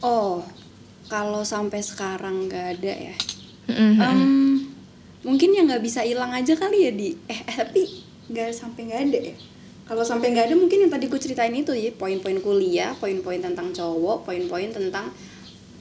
Oh, 0.00 0.40
kalau 1.08 1.44
sampai 1.44 1.84
sekarang 1.84 2.48
nggak 2.48 2.80
ada 2.80 2.92
ya. 3.12 3.16
Mm-mm. 3.68 3.92
Em, 4.00 4.20
mungkin 5.24 5.52
yang 5.52 5.68
nggak 5.68 5.84
bisa 5.84 6.04
hilang 6.04 6.32
aja 6.32 6.56
kali 6.56 6.88
ya 6.88 6.92
di. 6.92 7.16
Eh, 7.28 7.40
eh, 7.40 7.56
tapi 7.60 7.82
nggak 8.32 8.52
sampai 8.52 8.80
nggak 8.88 9.02
ada 9.08 9.18
ya. 9.32 9.36
Kalau 9.84 10.00
sampai 10.00 10.32
nggak 10.32 10.48
ada 10.48 10.56
mungkin 10.56 10.88
yang 10.88 10.92
tadi 10.92 11.12
ku 11.12 11.20
ceritain 11.20 11.52
itu 11.52 11.76
ya 11.76 11.92
poin-poin 11.92 12.40
kuliah, 12.40 12.96
poin-poin 12.96 13.36
tentang 13.36 13.68
cowok, 13.68 14.24
poin-poin 14.24 14.72
tentang 14.72 15.12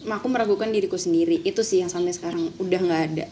aku 0.04 0.28
meragukan 0.28 0.68
diriku 0.68 1.00
sendiri. 1.00 1.40
Itu 1.48 1.64
sih 1.64 1.80
yang 1.80 1.88
sampai 1.88 2.12
sekarang 2.12 2.52
udah 2.60 2.80
nggak 2.84 3.04
ada. 3.16 3.26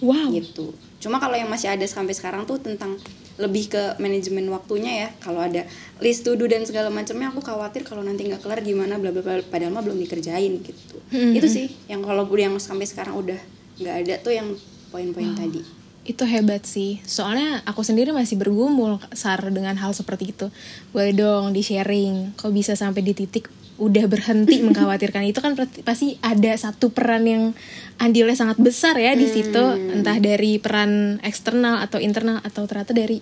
Wow. 0.00 0.32
gitu. 0.32 0.72
Cuma 1.04 1.20
kalau 1.20 1.36
yang 1.36 1.52
masih 1.52 1.68
ada 1.68 1.84
sampai 1.84 2.16
sekarang 2.16 2.48
tuh 2.48 2.56
tentang 2.56 2.96
lebih 3.36 3.68
ke 3.68 4.00
manajemen 4.00 4.48
waktunya 4.48 5.04
ya. 5.04 5.08
Kalau 5.20 5.44
ada 5.44 5.68
list 6.00 6.24
to 6.24 6.32
do 6.32 6.48
dan 6.48 6.64
segala 6.64 6.88
macamnya 6.88 7.28
aku 7.28 7.44
khawatir 7.44 7.84
kalau 7.84 8.00
nanti 8.00 8.24
nggak 8.24 8.40
kelar 8.40 8.64
gimana 8.64 8.96
bla 8.96 9.12
bla 9.12 9.20
bla 9.20 9.44
padahal 9.44 9.76
mah 9.76 9.84
belum 9.84 10.00
dikerjain 10.00 10.64
gitu. 10.64 10.96
Hmm. 11.12 11.36
Itu 11.36 11.44
sih 11.44 11.68
yang 11.92 12.00
kalau 12.00 12.24
yang 12.32 12.56
sampai 12.56 12.88
sekarang 12.88 13.20
udah 13.20 13.36
nggak 13.84 13.96
ada 14.00 14.14
tuh 14.24 14.32
yang 14.32 14.48
poin-poin 14.88 15.36
tadi. 15.36 15.60
Itu 16.08 16.24
hebat 16.24 16.64
sih. 16.64 17.04
Soalnya 17.04 17.60
aku 17.68 17.84
sendiri 17.84 18.16
masih 18.16 18.40
bergumul 18.40 18.96
Sar 19.12 19.44
dengan 19.52 19.76
hal 19.76 19.92
seperti 19.92 20.32
itu. 20.32 20.48
Boleh 20.96 21.12
dong 21.12 21.52
di-sharing. 21.52 22.32
Kok 22.40 22.48
bisa 22.48 22.72
sampai 22.72 23.04
di 23.04 23.12
titik 23.12 23.52
udah 23.78 24.04
berhenti 24.06 24.60
mengkhawatirkan. 24.66 25.26
Itu 25.26 25.42
kan 25.42 25.58
pasti 25.82 26.18
ada 26.22 26.54
satu 26.54 26.90
peran 26.94 27.26
yang 27.26 27.44
andilnya 27.98 28.36
sangat 28.36 28.58
besar 28.60 28.98
ya 28.98 29.14
di 29.18 29.26
situ. 29.26 29.64
Entah 29.94 30.18
dari 30.22 30.58
peran 30.62 31.18
eksternal 31.22 31.82
atau 31.82 31.98
internal 31.98 32.40
atau 32.42 32.66
ternyata 32.66 32.94
dari 32.94 33.20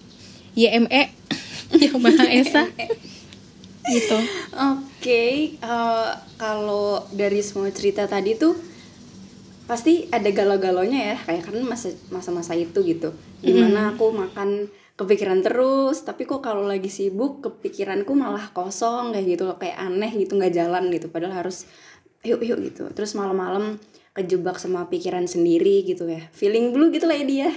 YME 0.56 1.02
yang 1.82 1.96
Maha 2.00 2.26
Esa. 2.28 2.68
Gitu. 3.82 4.18
Oke, 4.54 5.58
eh, 5.58 6.10
kalau 6.38 7.02
dari 7.10 7.42
semua 7.42 7.72
cerita 7.74 8.06
tadi 8.06 8.38
tuh 8.38 8.54
pasti 9.66 10.06
ada 10.12 10.28
galau-galaunya 10.28 11.14
ya, 11.14 11.16
kayak 11.18 11.48
kan 11.48 11.56
masa 11.64 11.90
masa-masa 12.12 12.52
itu 12.54 12.78
gitu. 12.84 13.10
Di 13.42 13.50
mana 13.56 13.90
aku 13.96 14.14
makan 14.14 14.70
kepikiran 14.96 15.40
terus, 15.40 16.04
tapi 16.04 16.28
kok 16.28 16.44
kalau 16.44 16.68
lagi 16.68 16.92
sibuk 16.92 17.40
kepikiranku 17.40 18.12
malah 18.12 18.52
kosong 18.52 19.16
kayak 19.16 19.26
gitu 19.38 19.42
loh, 19.48 19.56
kayak 19.56 19.80
aneh 19.80 20.12
gitu 20.12 20.36
nggak 20.36 20.52
jalan 20.52 20.92
gitu. 20.92 21.08
Padahal 21.08 21.44
harus 21.44 21.64
yuk 22.22 22.44
yuk 22.44 22.60
gitu. 22.60 22.86
Terus 22.92 23.16
malam-malam 23.16 23.80
kejebak 24.12 24.60
sama 24.60 24.86
pikiran 24.92 25.24
sendiri 25.24 25.88
gitu 25.88 26.04
ya, 26.04 26.28
feeling 26.36 26.70
blue 26.76 26.92
gitu 26.92 27.08
lah 27.08 27.16
ya 27.16 27.24
dia. 27.24 27.50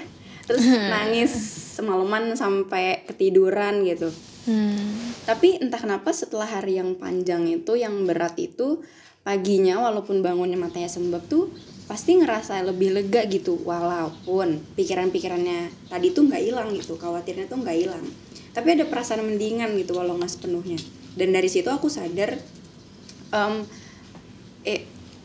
Terus 0.48 0.63
nangis 0.94 1.32
semalaman 1.75 2.34
sampai 2.39 3.04
ketiduran 3.04 3.84
gitu. 3.84 4.10
Hmm. 4.46 4.94
Tapi 5.25 5.58
entah 5.58 5.82
kenapa 5.82 6.13
setelah 6.13 6.46
hari 6.48 6.77
yang 6.77 6.96
panjang 6.96 7.50
itu, 7.50 7.75
yang 7.75 8.06
berat 8.06 8.38
itu, 8.38 8.86
paginya 9.25 9.82
walaupun 9.82 10.22
bangunnya 10.22 10.56
matanya 10.56 10.86
sembab 10.86 11.25
tuh 11.25 11.50
pasti 11.86 12.18
ngerasa 12.18 12.65
lebih 12.65 12.98
lega 12.98 13.30
gitu 13.30 13.62
walaupun 13.62 14.62
pikiran-pikirannya 14.74 15.89
tadi 15.89 16.08
tuh 16.10 16.25
nggak 16.25 16.42
hilang 16.42 16.74
gitu 16.74 16.98
khawatirnya 16.98 17.46
tuh 17.46 17.62
nggak 17.62 17.77
hilang. 17.77 18.06
Tapi 18.56 18.68
ada 18.74 18.86
perasaan 18.89 19.22
mendingan 19.22 19.77
gitu 19.77 20.00
walau 20.00 20.18
nggak 20.18 20.32
sepenuhnya. 20.32 20.82
Dan 21.13 21.32
dari 21.32 21.48
situ 21.48 21.70
aku 21.70 21.88
sadar 21.88 22.42
um, 23.30 23.63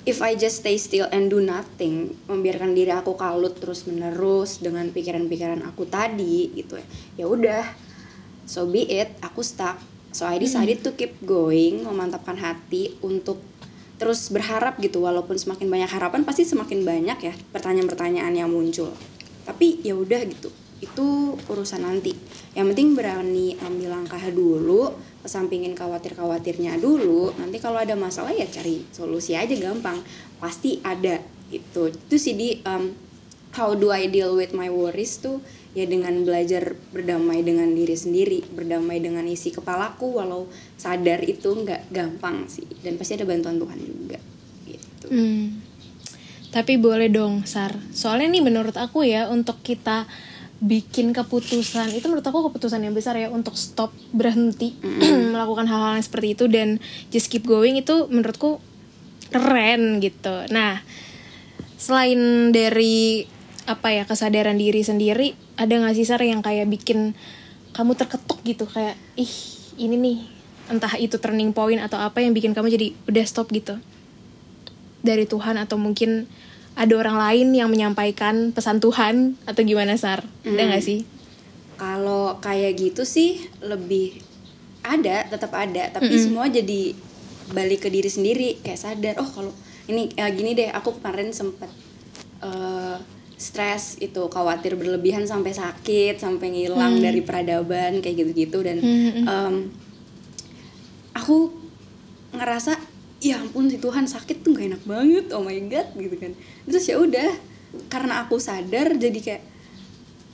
if 0.05 0.19
I 0.21 0.37
just 0.37 0.65
stay 0.65 0.77
still 0.77 1.09
and 1.13 1.29
do 1.29 1.41
nothing 1.45 2.17
membiarkan 2.29 2.73
diri 2.73 2.93
aku 2.93 3.17
kalut 3.17 3.57
terus 3.61 3.85
menerus 3.85 4.61
dengan 4.61 4.89
pikiran-pikiran 4.89 5.61
aku 5.65 5.85
tadi 5.89 6.53
gitu 6.57 6.81
ya 6.81 6.87
ya 7.21 7.25
udah 7.29 7.65
so 8.49 8.67
be 8.69 8.85
it 8.89 9.17
aku 9.25 9.41
stuck. 9.41 9.81
So 10.11 10.27
I 10.27 10.43
decided 10.43 10.83
to 10.83 10.99
keep 10.99 11.23
going 11.23 11.87
memantapkan 11.87 12.35
hati 12.35 12.99
untuk 12.99 13.39
terus 14.01 14.33
berharap 14.33 14.81
gitu 14.81 15.05
walaupun 15.05 15.37
semakin 15.37 15.69
banyak 15.69 15.91
harapan 15.93 16.25
pasti 16.25 16.49
semakin 16.49 16.89
banyak 16.89 17.19
ya 17.21 17.35
pertanyaan-pertanyaan 17.53 18.33
yang 18.33 18.49
muncul. 18.49 18.89
Tapi 19.45 19.85
ya 19.85 19.93
udah 19.93 20.25
gitu 20.25 20.49
itu 20.81 21.37
urusan 21.47 21.85
nanti. 21.85 22.17
Yang 22.57 22.67
penting 22.73 22.89
berani 22.97 23.55
ambil 23.61 23.93
langkah 23.93 24.21
dulu 24.33 24.97
kesampingin 25.21 25.77
khawatir-khawatirnya 25.77 26.81
dulu. 26.81 27.37
Nanti 27.37 27.61
kalau 27.61 27.77
ada 27.77 27.93
masalah 27.93 28.33
ya 28.33 28.49
cari 28.49 28.89
solusi 28.89 29.37
aja 29.37 29.53
gampang. 29.61 30.01
Pasti 30.41 30.81
ada 30.81 31.21
gitu. 31.53 31.93
Itu 31.93 32.17
sih 32.17 32.33
di 32.33 32.65
um, 32.65 32.97
how 33.57 33.75
do 33.75 33.91
I 33.91 34.07
deal 34.07 34.35
with 34.39 34.55
my 34.55 34.71
worries 34.71 35.19
tuh 35.19 35.43
ya 35.71 35.87
dengan 35.87 36.27
belajar 36.27 36.75
berdamai 36.91 37.47
dengan 37.47 37.71
diri 37.71 37.95
sendiri 37.95 38.43
berdamai 38.51 38.99
dengan 38.99 39.23
isi 39.27 39.55
kepalaku 39.55 40.19
walau 40.19 40.51
sadar 40.75 41.23
itu 41.23 41.55
nggak 41.55 41.95
gampang 41.95 42.51
sih 42.51 42.67
dan 42.83 42.99
pasti 42.99 43.15
ada 43.15 43.27
bantuan 43.27 43.59
Tuhan 43.59 43.79
juga 43.79 44.19
gitu 44.67 45.07
Hmm. 45.11 45.71
Tapi 46.51 46.83
boleh 46.83 47.07
dong, 47.07 47.47
Sar. 47.47 47.79
Soalnya 47.95 48.27
nih 48.27 48.43
menurut 48.43 48.75
aku 48.75 49.07
ya 49.07 49.31
untuk 49.31 49.63
kita 49.63 50.11
bikin 50.61 51.17
keputusan 51.17 51.89
itu 51.95 52.05
menurut 52.11 52.27
aku 52.27 52.53
keputusan 52.53 52.85
yang 52.85 52.93
besar 52.93 53.17
ya 53.17 53.33
untuk 53.33 53.57
stop 53.57 53.95
berhenti 54.13 54.77
melakukan 55.33 55.65
hal-hal 55.65 55.97
yang 55.97 56.05
seperti 56.05 56.37
itu 56.37 56.45
dan 56.53 56.77
just 57.09 57.33
keep 57.33 57.49
going 57.49 57.81
itu 57.81 58.11
menurutku 58.11 58.61
keren 59.31 60.03
gitu. 60.03 60.51
Nah, 60.51 60.83
selain 61.79 62.51
dari 62.51 63.25
apa 63.71 63.95
ya 63.95 64.03
kesadaran 64.03 64.59
diri 64.59 64.83
sendiri, 64.83 65.39
ada 65.55 65.71
nggak 65.71 65.95
sih 65.95 66.03
Sar 66.03 66.19
yang 66.27 66.43
kayak 66.43 66.67
bikin 66.67 67.15
kamu 67.71 67.95
terketuk 67.95 68.43
gitu? 68.43 68.67
Kayak 68.67 68.99
ih 69.15 69.31
ini 69.79 69.95
nih 69.95 70.19
entah 70.71 70.95
itu 70.99 71.23
turning 71.23 71.55
point 71.55 71.79
atau 71.79 72.03
apa 72.03 72.19
yang 72.19 72.35
bikin 72.35 72.51
kamu 72.51 72.75
jadi 72.75 72.87
udah 73.07 73.25
stop 73.27 73.55
gitu. 73.55 73.79
Dari 75.07 75.25
Tuhan 75.25 75.55
atau 75.55 75.79
mungkin 75.79 76.27
ada 76.75 76.93
orang 76.99 77.15
lain 77.15 77.55
yang 77.55 77.71
menyampaikan 77.71 78.51
pesan 78.51 78.83
Tuhan 78.83 79.39
atau 79.47 79.63
gimana 79.63 79.95
Sar? 79.95 80.27
Ada 80.43 80.63
nggak 80.67 80.85
sih? 80.85 81.01
kalau 81.81 82.37
kayak 82.45 82.77
gitu 82.77 83.09
sih 83.09 83.41
lebih 83.65 84.21
ada 84.85 85.25
tetap 85.25 85.57
ada. 85.57 85.89
Tapi 85.89 86.13
semua 86.21 86.53
jadi 86.53 86.93
balik 87.57 87.89
ke 87.89 87.89
diri 87.89 88.13
sendiri 88.13 88.61
kayak 88.61 88.79
sadar 88.79 89.17
oh 89.17 89.27
kalau 89.27 89.51
ini 89.89 90.13
ya 90.13 90.29
gini 90.29 90.53
deh 90.53 90.69
aku 90.69 91.01
kemarin 91.01 91.33
sempat 91.33 91.73
eh, 92.45 92.97
stres 93.41 93.97
itu 94.05 94.29
khawatir 94.29 94.77
berlebihan 94.77 95.25
sampai 95.25 95.57
sakit 95.57 96.21
sampai 96.21 96.53
ngilang 96.53 97.01
dari 97.01 97.25
peradaban 97.25 98.05
kayak 98.05 98.21
gitu-gitu. 98.21 98.61
Dan 98.61 98.85
em, 99.25 99.55
aku 101.17 101.49
ngerasa 102.37 102.77
ya 103.25 103.41
ampun 103.41 103.73
si 103.73 103.81
Tuhan 103.81 104.05
sakit 104.05 104.45
tuh 104.45 104.53
gak 104.53 104.77
enak 104.77 104.83
banget 104.85 105.33
oh 105.33 105.41
my 105.41 105.57
god 105.73 105.89
gitu 105.97 106.21
kan. 106.21 106.37
Terus 106.69 106.85
ya 106.85 107.01
udah 107.01 107.31
karena 107.89 108.29
aku 108.29 108.37
sadar 108.37 108.93
jadi 109.01 109.19
kayak 109.19 109.43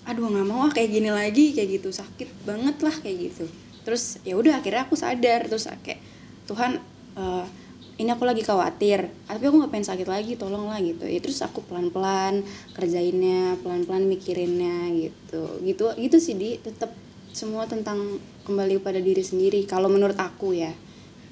aduh 0.06 0.30
nggak 0.30 0.46
mau 0.46 0.62
ah 0.66 0.70
kayak 0.70 0.90
gini 0.94 1.10
lagi 1.10 1.50
kayak 1.50 1.82
gitu 1.82 1.90
sakit 1.94 2.42
banget 2.42 2.76
lah 2.82 2.94
kayak 2.98 3.30
gitu. 3.30 3.46
Terus 3.86 4.18
ya 4.26 4.34
udah 4.34 4.58
akhirnya 4.58 4.82
aku 4.82 4.98
sadar 4.98 5.46
terus 5.46 5.70
kayak 5.86 6.02
Tuhan 6.50 6.82
eh, 7.14 7.46
ini 7.96 8.12
aku 8.12 8.28
lagi 8.28 8.44
khawatir 8.44 9.08
tapi 9.24 9.48
aku 9.48 9.56
nggak 9.56 9.72
pengen 9.72 9.88
sakit 9.88 10.08
lagi 10.08 10.36
tolonglah 10.36 10.76
gitu. 10.84 11.08
Ya 11.08 11.18
terus 11.20 11.40
aku 11.40 11.64
pelan 11.64 11.88
pelan 11.88 12.44
kerjainnya 12.76 13.56
pelan 13.64 13.88
pelan 13.88 14.04
mikirinnya 14.04 14.92
gitu. 14.92 15.64
Gitu 15.64 15.84
gitu 15.96 16.16
sih 16.20 16.36
di. 16.36 16.60
Tetap 16.60 16.92
semua 17.32 17.64
tentang 17.68 18.20
kembali 18.44 18.80
pada 18.80 19.00
diri 19.00 19.24
sendiri 19.24 19.64
kalau 19.64 19.88
menurut 19.88 20.16
aku 20.16 20.52
ya. 20.52 20.72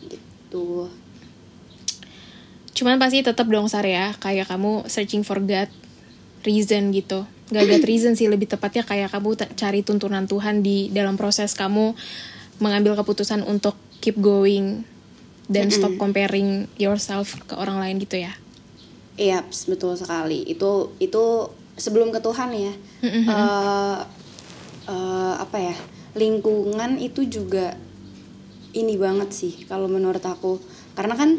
Gitu. 0.04 0.88
Cuman 2.74 2.98
pasti 2.98 3.22
tetap 3.22 3.46
dong 3.46 3.70
Sar 3.70 3.86
ya, 3.86 4.12
kayak 4.18 4.50
kamu 4.50 4.88
searching 4.90 5.22
for 5.22 5.38
God 5.38 5.70
reason 6.42 6.90
gitu. 6.90 7.22
Gak 7.52 7.64
God 7.70 7.84
reason 7.86 8.16
sih 8.16 8.26
lebih 8.26 8.48
tepatnya 8.48 8.82
kayak 8.82 9.12
kamu 9.12 9.36
cari 9.54 9.80
tuntunan 9.84 10.24
Tuhan 10.24 10.64
di 10.64 10.88
dalam 10.90 11.14
proses 11.20 11.52
kamu 11.54 11.92
mengambil 12.58 12.96
keputusan 12.98 13.44
untuk 13.44 13.76
keep 14.00 14.16
going 14.16 14.84
dan 15.48 15.68
stop 15.68 15.92
comparing 16.00 16.66
yourself 16.80 17.36
ke 17.44 17.54
orang 17.56 17.80
lain 17.80 17.96
gitu 18.00 18.20
ya. 18.24 18.32
Iya, 19.14 19.46
betul 19.70 19.94
sekali. 19.94 20.42
Itu 20.48 20.96
itu 20.98 21.48
sebelum 21.76 22.10
ke 22.10 22.18
Tuhan 22.18 22.50
ya. 22.54 22.72
eh 23.04 23.98
eh, 24.88 25.34
apa 25.38 25.58
ya? 25.60 25.76
Lingkungan 26.14 26.98
itu 26.98 27.26
juga 27.26 27.74
ini 28.74 28.94
banget 28.98 29.30
sih 29.30 29.54
kalau 29.70 29.86
menurut 29.86 30.22
aku. 30.24 30.58
Karena 30.96 31.14
kan 31.14 31.30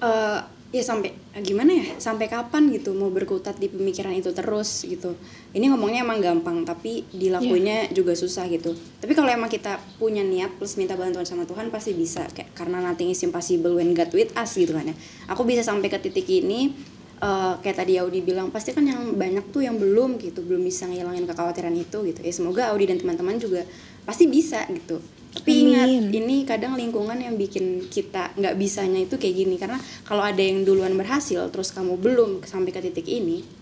eh 0.00 0.40
ya 0.70 0.82
sampai 0.86 1.10
eh, 1.34 1.42
gimana 1.42 1.74
ya? 1.74 1.86
Sampai 1.98 2.30
kapan 2.30 2.70
gitu 2.70 2.94
mau 2.94 3.10
berkutat 3.10 3.58
di 3.58 3.66
pemikiran 3.66 4.14
itu 4.14 4.30
terus 4.30 4.86
gitu. 4.86 5.18
Ini 5.50 5.66
ngomongnya 5.74 6.06
emang 6.06 6.22
gampang, 6.22 6.62
tapi 6.62 7.02
dilakuinnya 7.10 7.90
juga 7.90 8.14
susah 8.14 8.46
gitu. 8.46 8.74
Tapi 9.02 9.12
kalau 9.18 9.30
emang 9.30 9.50
kita 9.50 9.82
punya 9.98 10.22
niat 10.22 10.54
plus 10.56 10.78
minta 10.78 10.94
bantuan 10.94 11.26
sama 11.26 11.42
Tuhan 11.42 11.74
pasti 11.74 11.90
bisa 11.94 12.26
kayak 12.30 12.54
karena 12.54 12.78
nothing 12.78 13.10
is 13.10 13.20
impossible 13.26 13.74
when 13.74 13.92
God 13.92 14.14
with 14.14 14.30
us 14.38 14.54
gitu 14.54 14.70
kan 14.72 14.86
ya. 14.86 14.96
Aku 15.34 15.42
bisa 15.42 15.66
sampai 15.66 15.90
ke 15.90 15.98
titik 15.98 16.30
ini 16.30 16.70
eh, 17.18 17.54
kayak 17.58 17.76
tadi 17.82 17.98
Audi 17.98 18.22
bilang 18.22 18.54
pasti 18.54 18.70
kan 18.70 18.86
yang 18.86 19.18
banyak 19.18 19.50
tuh 19.50 19.66
yang 19.66 19.74
belum 19.74 20.22
gitu, 20.22 20.46
belum 20.46 20.62
bisa 20.62 20.86
ngilangin 20.86 21.26
kekhawatiran 21.26 21.74
itu 21.74 22.06
gitu. 22.06 22.20
Ya 22.22 22.30
semoga 22.30 22.70
Audi 22.70 22.86
dan 22.86 23.02
teman-teman 23.02 23.42
juga 23.42 23.66
pasti 24.06 24.30
bisa 24.30 24.62
gitu. 24.70 25.02
Tapi 25.30 25.50
ingat 25.62 25.86
Amin. 25.86 26.10
ini 26.10 26.36
kadang 26.42 26.74
lingkungan 26.74 27.14
yang 27.14 27.38
bikin 27.38 27.86
kita 27.86 28.34
nggak 28.34 28.58
bisanya 28.58 28.98
itu 29.02 29.14
kayak 29.14 29.36
gini. 29.46 29.56
Karena 29.56 29.78
kalau 30.02 30.26
ada 30.26 30.42
yang 30.42 30.66
duluan 30.66 30.94
berhasil 30.98 31.46
terus 31.54 31.70
kamu 31.70 31.98
belum 31.98 32.42
sampai 32.42 32.74
ke 32.74 32.82
titik 32.82 33.06
ini 33.06 33.60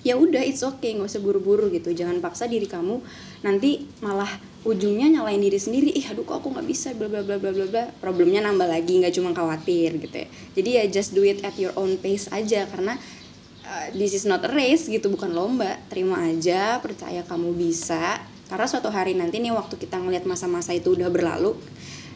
ya 0.00 0.16
udah 0.16 0.40
it's 0.40 0.64
okay. 0.64 0.96
Nggak 0.96 1.12
usah 1.12 1.22
buru-buru 1.22 1.68
gitu. 1.72 1.92
Jangan 1.92 2.20
paksa 2.24 2.48
diri 2.48 2.64
kamu. 2.64 3.00
Nanti 3.44 3.84
malah 4.00 4.28
ujungnya 4.64 5.08
nyalain 5.20 5.40
diri 5.40 5.60
sendiri. 5.60 5.92
Ih 5.92 6.04
aduh 6.12 6.24
kok 6.24 6.40
aku 6.40 6.52
nggak 6.56 6.66
bisa? 6.68 6.92
Bla 6.96 7.08
bla 7.08 7.22
bla 7.24 7.36
bla 7.36 7.52
bla 7.52 7.66
bla. 7.68 7.84
Problemnya 8.00 8.44
nambah 8.44 8.68
lagi. 8.68 9.00
Nggak 9.00 9.14
cuma 9.16 9.30
khawatir 9.36 10.00
gitu 10.00 10.16
ya. 10.16 10.28
Jadi 10.56 10.70
ya 10.80 10.84
just 10.88 11.10
do 11.12 11.22
it 11.24 11.44
at 11.44 11.56
your 11.60 11.72
own 11.76 12.00
pace 12.00 12.28
aja. 12.32 12.64
Karena 12.68 12.96
uh, 13.64 13.86
this 13.92 14.16
is 14.16 14.24
not 14.24 14.40
a 14.44 14.50
race 14.52 14.88
gitu. 14.88 15.12
Bukan 15.12 15.32
lomba. 15.32 15.76
Terima 15.92 16.24
aja. 16.24 16.80
Percaya 16.80 17.20
kamu 17.24 17.52
bisa 17.56 18.20
karena 18.50 18.66
suatu 18.66 18.90
hari 18.90 19.14
nanti 19.14 19.38
nih 19.38 19.54
waktu 19.54 19.78
kita 19.78 19.96
ngelihat 19.96 20.26
masa-masa 20.26 20.74
itu 20.74 20.92
udah 20.92 21.06
berlalu 21.06 21.54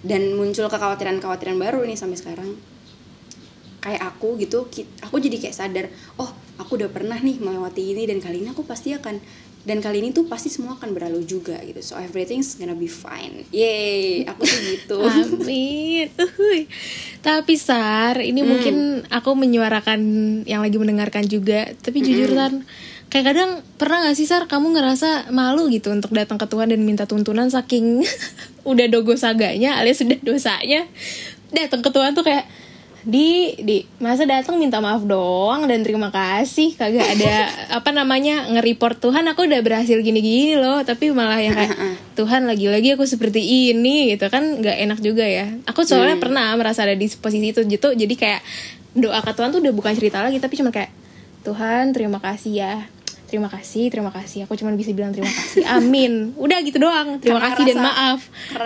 dan 0.02 0.34
muncul 0.34 0.66
kekhawatiran-kekhawatiran 0.66 1.54
baru 1.56 1.86
nih 1.86 1.94
sampai 1.94 2.18
sekarang 2.18 2.50
kayak 3.78 4.02
aku 4.02 4.34
gitu 4.36 4.66
aku 5.00 5.16
jadi 5.16 5.36
kayak 5.38 5.54
sadar 5.54 5.86
oh 6.16 6.28
aku 6.56 6.74
udah 6.74 6.88
pernah 6.88 7.16
nih 7.16 7.36
melewati 7.36 7.92
ini 7.92 8.02
dan 8.04 8.18
kali 8.18 8.40
ini 8.40 8.50
aku 8.50 8.64
pasti 8.64 8.92
akan 8.92 9.20
dan 9.64 9.80
kali 9.80 10.04
ini 10.04 10.12
tuh 10.12 10.28
pasti 10.28 10.52
semua 10.52 10.76
akan 10.76 10.92
berlalu 10.92 11.24
juga 11.24 11.56
gitu 11.64 11.80
so 11.80 11.96
everything's 11.96 12.56
gonna 12.56 12.76
be 12.76 12.84
fine 12.84 13.48
yay 13.48 14.24
aku 14.24 14.44
tuh 14.44 14.60
gitu 14.60 14.98
Amin. 15.08 16.08
Uhuy. 16.16 16.68
Tapi 17.20 17.56
Sar, 17.56 18.20
ini 18.20 18.44
Hmm. 18.44 18.48
mungkin 18.52 18.74
aku 19.08 19.32
menyuarakan 19.32 20.00
yang 20.44 20.60
lagi 20.60 20.76
mendengarkan 20.76 21.24
juga. 21.24 21.72
Tapi 21.80 22.04
jujur 22.04 22.28
Hmm. 22.28 22.60
Kayak 23.12 23.26
kadang 23.30 23.50
pernah 23.78 24.10
gak 24.10 24.16
sih 24.18 24.26
Sar 24.26 24.50
kamu 24.50 24.74
ngerasa 24.74 25.30
malu 25.30 25.70
gitu 25.70 25.94
untuk 25.94 26.10
datang 26.10 26.34
ke 26.34 26.50
Tuhan 26.50 26.66
dan 26.70 26.82
minta 26.82 27.06
tuntunan 27.06 27.46
saking 27.46 28.02
udah 28.70 28.86
dogo 28.90 29.14
saganya 29.14 29.78
alias 29.78 30.02
sudah 30.02 30.18
dosanya. 30.18 30.88
Datang 31.54 31.80
ke 31.80 31.90
Tuhan 31.94 32.18
tuh 32.18 32.26
kayak 32.26 32.46
di 33.04 33.52
di 33.60 33.84
masa 34.00 34.24
datang 34.24 34.56
minta 34.56 34.80
maaf 34.80 35.04
doang 35.04 35.68
dan 35.68 35.84
terima 35.84 36.08
kasih? 36.08 36.72
Kagak 36.74 37.04
ada 37.04 37.34
apa 37.78 37.92
namanya 37.92 38.48
nge-report 38.48 38.98
Tuhan 38.98 39.28
aku 39.28 39.44
udah 39.44 39.60
berhasil 39.60 40.00
gini-gini 40.00 40.56
loh 40.56 40.80
tapi 40.82 41.12
malah 41.12 41.38
yang 41.38 41.52
kayak 41.52 41.76
Tuhan 42.16 42.48
lagi-lagi 42.48 42.96
aku 42.96 43.04
seperti 43.04 43.70
ini 43.70 44.16
gitu 44.16 44.26
kan 44.32 44.58
nggak 44.58 44.76
enak 44.88 44.98
juga 45.04 45.22
ya. 45.22 45.52
Aku 45.68 45.84
soalnya 45.84 46.16
pernah 46.16 46.50
merasa 46.56 46.88
ada 46.88 46.96
di 46.96 47.06
posisi 47.06 47.52
itu 47.52 47.60
gitu 47.68 47.92
jadi 47.92 48.14
kayak 48.16 48.40
doa 48.96 49.20
ke 49.20 49.30
Tuhan 49.36 49.52
tuh 49.52 49.60
udah 49.60 49.74
bukan 49.76 49.92
cerita 49.94 50.24
lagi 50.24 50.40
tapi 50.40 50.56
cuma 50.56 50.72
kayak 50.72 51.03
Tuhan 51.44 51.92
terima 51.92 52.18
kasih 52.18 52.52
ya. 52.56 52.74
Terima 53.24 53.50
kasih 53.50 53.90
terima 53.90 54.14
kasih. 54.14 54.46
Aku 54.46 54.54
cuma 54.54 54.70
bisa 54.72 54.94
bilang 54.94 55.10
terima 55.10 55.26
kasih. 55.26 55.66
Amin. 55.66 56.30
Udah 56.44 56.62
gitu 56.62 56.78
doang. 56.78 57.18
Terima 57.18 57.42
Karena 57.42 57.50
kasih 57.50 57.64
dan 57.66 57.76
ngerasa- 57.76 57.88
maaf. 57.98 58.20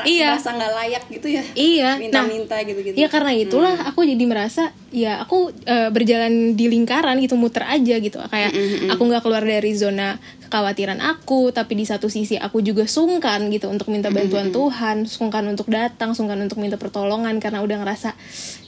iya. 0.04 0.28
merasa 0.36 0.50
nggak 0.52 0.72
layak 0.76 1.04
gitu 1.08 1.26
ya. 1.30 1.42
Iya, 1.56 1.90
minta-minta 1.96 2.56
gitu-gitu. 2.60 2.92
Ya 2.92 3.08
karena 3.08 3.32
itulah 3.32 3.74
aku 3.88 4.04
jadi 4.04 4.20
merasa 4.28 4.68
ya 4.92 5.24
aku 5.24 5.56
eh, 5.64 5.88
berjalan 5.88 6.52
di 6.52 6.68
lingkaran 6.68 7.16
gitu 7.18 7.40
muter 7.40 7.64
aja 7.64 7.96
gitu. 7.96 8.20
Kayak 8.20 8.52
aku 8.92 9.02
nggak 9.08 9.22
keluar 9.24 9.40
dari 9.40 9.72
zona 9.72 10.20
kekhawatiran 10.48 11.00
aku 11.00 11.48
tapi 11.48 11.72
di 11.72 11.84
satu 11.84 12.12
sisi 12.12 12.36
aku 12.36 12.60
juga 12.60 12.84
sungkan 12.84 13.48
gitu 13.48 13.68
untuk 13.68 13.88
minta 13.88 14.08
bantuan 14.08 14.48
Tuhan 14.48 15.04
sungkan 15.04 15.44
untuk 15.44 15.68
datang 15.68 16.12
sungkan 16.12 16.40
untuk 16.40 16.56
minta 16.56 16.76
pertolongan 16.76 17.36
karena 17.36 17.60
udah 17.60 17.84
ngerasa 17.84 18.16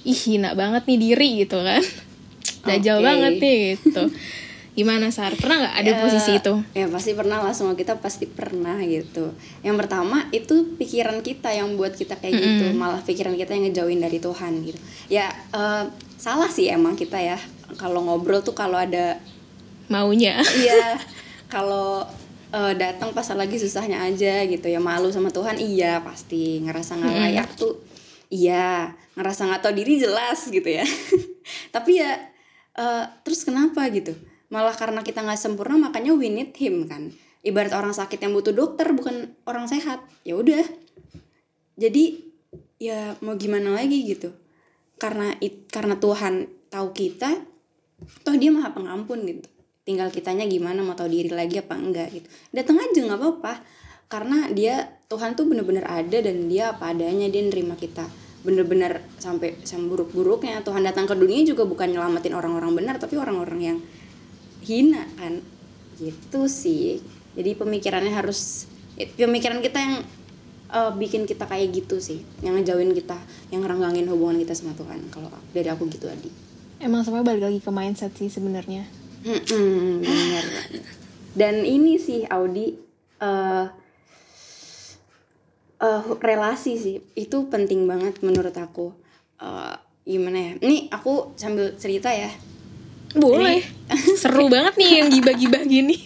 ih 0.05 0.17
hina 0.17 0.53
banget 0.53 0.85
nih 0.85 0.99
diri 1.01 1.29
gitu 1.41 1.57
kan 1.57 1.81
dajal 2.63 2.97
Oke. 3.01 3.07
banget 3.07 3.33
nih 3.39 3.59
gitu. 3.79 4.05
Gimana 4.71 5.11
Sar? 5.11 5.35
Pernah 5.35 5.67
nggak 5.67 5.77
ada 5.83 5.93
Ya, 5.93 5.99
posisi 5.99 6.31
itu? 6.39 6.55
ya 6.73 6.87
pasti 6.89 7.13
pernah 7.13 7.43
lah. 7.43 7.53
Semua 7.53 7.75
kita 7.75 7.99
pasti 7.99 8.25
pernah 8.25 8.79
gitu. 8.81 9.35
Yang 9.61 9.77
pertama 9.77 10.31
itu 10.31 10.79
pikiran 10.79 11.21
kita 11.21 11.51
yang 11.51 11.75
buat 11.75 11.93
kita 11.93 12.17
kayak 12.17 12.33
gitu. 12.39 12.65
Malah 12.79 13.03
pikiran 13.03 13.35
kita 13.35 13.59
yang 13.59 13.69
ngejauhin 13.69 14.01
dari 14.01 14.23
Tuhan 14.23 14.63
gitu. 14.63 14.79
Ya 15.11 15.27
eh, 15.53 15.85
salah 16.17 16.49
sih 16.49 16.71
emang 16.71 16.95
kita 16.95 17.19
ya. 17.19 17.37
Kalau 17.77 18.01
ngobrol 18.07 18.41
tuh 18.41 18.55
kalau 18.55 18.79
ada 18.79 19.19
maunya. 19.91 20.39
Iya. 20.39 20.97
Kalau 21.51 22.07
eh, 22.55 22.73
datang 22.79 23.11
pas 23.11 23.27
lagi 23.27 23.59
susahnya 23.59 24.07
aja 24.07 24.47
gitu 24.47 24.71
ya. 24.71 24.79
Malu 24.79 25.11
sama 25.11 25.35
Tuhan 25.35 25.59
iya 25.59 25.99
pasti. 25.99 26.63
Ngerasa 26.63 26.95
nggak 26.95 27.15
layak 27.19 27.49
tuh 27.59 27.75
iya. 28.31 28.95
Ngerasa 29.19 29.51
nggak 29.51 29.61
tahu 29.67 29.75
diri 29.75 29.99
jelas 29.99 30.47
gitu 30.47 30.71
ya. 30.71 30.87
Tapi 31.75 31.99
ya 31.99 32.30
eh, 32.77 33.05
terus 33.25 33.43
kenapa? 33.43 33.87
gitu. 33.91 34.15
Malah 34.51 34.75
karena 34.75 35.01
kita 35.07 35.23
nggak 35.23 35.39
sempurna 35.39 35.79
makanya 35.79 36.13
we 36.15 36.27
need 36.27 36.51
him 36.59 36.87
kan. 36.91 37.15
Ibarat 37.41 37.73
orang 37.73 37.95
sakit 37.95 38.21
yang 38.21 38.35
butuh 38.35 38.53
dokter 38.53 38.91
bukan 38.93 39.33
orang 39.47 39.71
sehat. 39.71 40.03
Ya 40.27 40.37
udah. 40.37 40.67
Jadi 41.81 42.35
ya 42.83 43.15
mau 43.23 43.39
gimana 43.39 43.73
lagi 43.73 44.05
gitu. 44.05 44.35
Karena 45.01 45.33
it, 45.41 45.71
karena 45.73 45.97
Tuhan 45.97 46.51
tahu 46.69 46.93
kita 46.93 47.41
toh 48.27 48.37
dia 48.37 48.51
maha 48.53 48.75
pengampun 48.75 49.25
gitu. 49.25 49.49
Tinggal 49.87 50.13
kitanya 50.13 50.45
gimana 50.45 50.85
mau 50.85 50.93
tahu 50.99 51.09
diri 51.09 51.33
lagi 51.33 51.63
apa 51.63 51.79
enggak 51.79 52.09
gitu. 52.13 52.29
Datang 52.53 52.83
aja 52.83 53.01
nggak 53.07 53.21
apa-apa. 53.23 53.55
Karena 54.11 54.51
dia 54.51 54.99
Tuhan 55.07 55.39
tuh 55.39 55.47
bener-bener 55.47 55.87
ada 55.87 56.19
dan 56.19 56.51
dia 56.51 56.75
apa 56.75 56.91
adanya 56.91 57.31
dia 57.31 57.47
nerima 57.47 57.79
kita 57.79 58.30
bener-bener 58.41 59.05
sampai 59.21 59.61
sampai 59.61 59.87
buruk-buruknya 59.93 60.65
Tuhan 60.65 60.81
datang 60.81 61.05
ke 61.05 61.13
dunia 61.13 61.45
juga 61.45 61.69
bukan 61.69 61.93
nyelamatin 61.93 62.33
orang-orang 62.33 62.73
benar 62.73 62.97
tapi 62.97 63.21
orang-orang 63.21 63.61
yang 63.61 63.79
hina 64.65 65.05
kan. 65.21 65.45
Gitu 66.01 66.41
sih. 66.49 67.05
Jadi 67.37 67.53
pemikirannya 67.55 68.13
harus 68.13 68.67
pemikiran 68.97 69.61
kita 69.61 69.79
yang 69.79 69.95
eh, 70.73 70.93
bikin 70.97 71.29
kita 71.29 71.45
kayak 71.45 71.69
gitu 71.73 72.01
sih. 72.01 72.25
Yang 72.41 72.65
ngejauhin 72.65 72.93
kita 72.97 73.19
yang 73.53 73.61
ngerenggangin 73.61 74.09
hubungan 74.09 74.41
kita 74.41 74.57
sama 74.57 74.73
Tuhan. 74.73 75.13
Kalau 75.13 75.29
dari 75.53 75.69
aku 75.69 75.89
gitu 75.93 76.09
Adi. 76.09 76.33
Emang 76.81 77.05
sampai 77.05 77.21
balik 77.21 77.45
lagi 77.45 77.61
ke 77.61 77.69
mindset 77.69 78.17
sih 78.17 78.33
sebenarnya. 78.33 78.89
Bener. 79.21 80.01
Banget. 80.01 80.45
Dan 81.37 81.63
ini 81.69 82.01
sih 82.01 82.25
Audi 82.25 82.73
eh 83.21 83.80
eh, 85.81 86.03
relasi 86.21 86.77
sih 86.77 86.97
itu 87.17 87.49
penting 87.49 87.89
banget 87.89 88.21
menurut 88.21 88.55
aku. 88.55 88.93
Eh, 89.41 89.75
gimana 90.05 90.39
ya? 90.39 90.53
Ini 90.61 90.93
aku 90.93 91.35
sambil 91.35 91.75
cerita 91.81 92.13
ya. 92.13 92.31
boleh 93.11 93.59
seru 94.23 94.47
banget 94.47 94.79
nih 94.79 95.03
yang 95.03 95.11
gibah-gibah 95.11 95.67
gini 95.67 95.99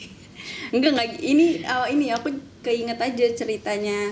Enggak 0.74 0.90
enggak 0.96 1.08
ini 1.22 1.60
eh, 1.60 1.86
ini 1.92 2.10
aku 2.10 2.34
keinget 2.64 2.98
aja 2.98 3.26
ceritanya 3.36 4.10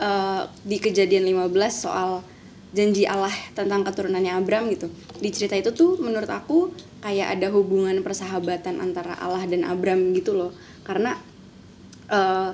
eh, 0.00 0.42
di 0.66 0.76
kejadian 0.82 1.28
15 1.28 1.52
soal 1.70 2.26
janji 2.74 3.06
Allah 3.06 3.32
tentang 3.54 3.86
keturunannya 3.86 4.34
Abram 4.34 4.66
gitu. 4.74 4.90
Di 5.22 5.30
cerita 5.30 5.54
itu 5.54 5.70
tuh 5.70 6.00
menurut 6.02 6.28
aku 6.28 6.74
kayak 7.00 7.38
ada 7.38 7.54
hubungan 7.54 8.02
persahabatan 8.02 8.82
antara 8.82 9.14
Allah 9.22 9.46
dan 9.46 9.62
Abram 9.62 10.10
gitu 10.10 10.34
loh. 10.34 10.50
Karena 10.82 11.14
eh 12.10 12.50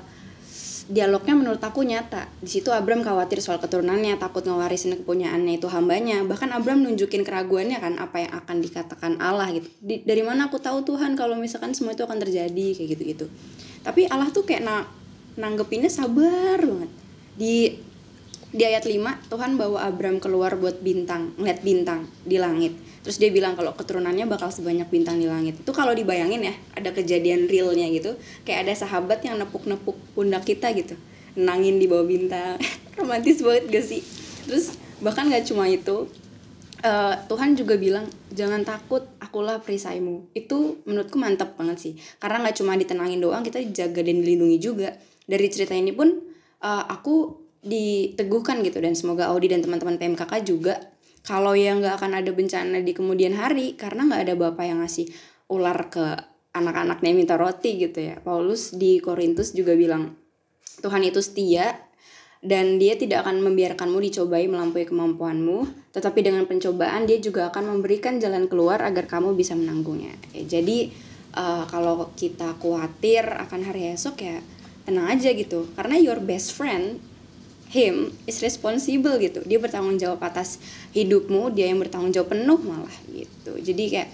dialognya 0.91 1.35
menurut 1.35 1.63
aku 1.63 1.83
nyata. 1.83 2.27
Di 2.43 2.49
situ 2.59 2.71
Abram 2.71 3.03
khawatir 3.03 3.39
soal 3.39 3.59
keturunannya 3.63 4.19
takut 4.19 4.43
ngewarisin 4.43 4.99
kepunyaannya 4.99 5.59
itu 5.61 5.67
hambanya. 5.71 6.23
Bahkan 6.27 6.51
Abram 6.51 6.83
nunjukin 6.83 7.23
keraguannya 7.23 7.79
kan 7.79 7.99
apa 7.99 8.27
yang 8.27 8.31
akan 8.43 8.57
dikatakan 8.59 9.11
Allah 9.23 9.51
gitu. 9.55 9.67
Di- 9.79 10.03
dari 10.03 10.23
mana 10.25 10.51
aku 10.51 10.59
tahu 10.59 10.83
Tuhan 10.83 11.15
kalau 11.15 11.39
misalkan 11.39 11.71
semua 11.71 11.95
itu 11.95 12.03
akan 12.03 12.19
terjadi 12.19 12.75
kayak 12.75 12.89
gitu 12.99 13.03
gitu 13.05 13.25
tapi 13.83 14.07
Allah 14.07 14.31
tuh 14.31 14.47
kayak 14.47 14.63
na 14.63 14.87
nanggepinnya 15.35 15.91
sabar 15.91 16.57
banget. 16.63 16.91
Di 17.35 17.75
di 18.53 18.63
ayat 18.69 18.85
5 18.85 19.33
Tuhan 19.33 19.57
bawa 19.57 19.89
Abram 19.89 20.21
keluar 20.21 20.53
buat 20.61 20.77
bintang 20.85 21.33
ngeliat 21.41 21.65
bintang 21.65 22.05
di 22.21 22.37
langit. 22.37 22.77
Terus 23.01 23.17
dia 23.17 23.33
bilang 23.33 23.57
kalau 23.57 23.73
keturunannya 23.73 24.29
bakal 24.29 24.53
sebanyak 24.53 24.87
bintang 24.93 25.17
di 25.17 25.25
langit. 25.25 25.57
Itu 25.59 25.73
kalau 25.73 25.91
dibayangin 25.91 26.45
ya 26.45 26.53
ada 26.77 26.93
kejadian 26.93 27.49
realnya 27.49 27.89
gitu. 27.89 28.13
Kayak 28.45 28.69
ada 28.69 28.73
sahabat 28.85 29.25
yang 29.25 29.41
nepuk-nepuk 29.41 29.97
pundak 30.13 30.45
kita 30.45 30.69
gitu. 30.77 30.93
Nangin 31.33 31.81
di 31.81 31.89
bawah 31.89 32.05
bintang. 32.05 32.61
Romantis 33.01 33.41
banget 33.41 33.73
gak 33.73 33.85
sih? 33.89 34.05
Terus 34.45 34.77
bahkan 35.01 35.27
gak 35.33 35.49
cuma 35.49 35.65
itu 35.65 36.07
eh, 36.85 37.13
Tuhan 37.25 37.57
juga 37.57 37.75
bilang 37.75 38.05
jangan 38.29 38.61
takut 38.61 39.03
akulah 39.17 39.59
perisaimu. 39.65 40.29
Itu 40.37 40.85
menurutku 40.85 41.17
mantap 41.17 41.57
banget 41.57 41.81
sih. 41.81 41.93
Karena 42.21 42.45
nggak 42.45 42.61
cuma 42.61 42.77
ditenangin 42.77 43.17
doang 43.17 43.41
kita 43.41 43.57
dijaga 43.57 44.05
dan 44.05 44.21
dilindungi 44.21 44.61
juga. 44.61 44.93
Dari 45.25 45.47
cerita 45.49 45.73
ini 45.73 45.89
pun 45.89 46.07
eh, 46.61 46.83
aku 46.87 47.42
diteguhkan 47.63 48.61
gitu. 48.61 48.83
Dan 48.83 48.93
semoga 48.93 49.31
Audi 49.31 49.49
dan 49.49 49.63
teman-teman 49.63 49.95
PMKK 49.97 50.43
juga 50.43 50.75
kalau 51.23 51.55
yang 51.55 51.79
nggak 51.79 52.03
akan 52.03 52.19
ada 52.19 52.31
bencana 52.35 52.83
di 52.83 52.91
kemudian 52.91 53.33
hari 53.39 53.79
karena 53.79 54.03
nggak 54.05 54.21
ada 54.27 54.35
bapak 54.35 54.65
yang 54.67 54.83
ngasih 54.83 55.07
ular 55.47 55.87
ke 55.87 56.03
anak-anaknya 56.53 57.11
minta 57.15 57.35
roti 57.39 57.79
gitu 57.79 57.99
ya. 58.03 58.19
Paulus 58.19 58.75
di 58.75 58.99
Korintus 58.99 59.55
juga 59.55 59.73
bilang 59.73 60.13
Tuhan 60.83 61.01
itu 61.07 61.23
setia 61.23 61.73
dan 62.43 62.75
dia 62.75 62.99
tidak 62.99 63.23
akan 63.23 63.39
membiarkanmu 63.39 63.95
dicobai 64.03 64.51
melampaui 64.51 64.83
kemampuanmu, 64.83 65.89
tetapi 65.95 66.19
dengan 66.19 66.43
pencobaan 66.43 67.07
dia 67.07 67.15
juga 67.23 67.47
akan 67.47 67.79
memberikan 67.79 68.19
jalan 68.19 68.51
keluar 68.51 68.83
agar 68.83 69.07
kamu 69.07 69.31
bisa 69.31 69.55
menanggungnya. 69.55 70.11
Ya, 70.35 70.59
jadi 70.59 70.91
eh, 71.39 71.63
kalau 71.71 72.11
kita 72.19 72.59
khawatir 72.59 73.23
akan 73.23 73.63
hari 73.63 73.95
esok 73.95 74.19
ya 74.19 74.43
tenang 74.83 75.07
aja 75.15 75.31
gitu, 75.31 75.71
karena 75.79 75.95
your 75.95 76.19
best 76.19 76.51
friend 76.51 76.99
him 77.73 78.13
is 78.29 78.37
responsible 78.39 79.17
gitu, 79.17 79.41
dia 79.43 79.57
bertanggung 79.57 79.97
jawab 79.97 80.21
atas 80.21 80.61
hidupmu, 80.93 81.49
dia 81.49 81.65
yang 81.67 81.81
bertanggung 81.81 82.13
jawab 82.13 82.37
penuh 82.37 82.61
malah 82.61 82.93
gitu. 83.09 83.57
Jadi 83.57 83.83
kayak 83.89 84.09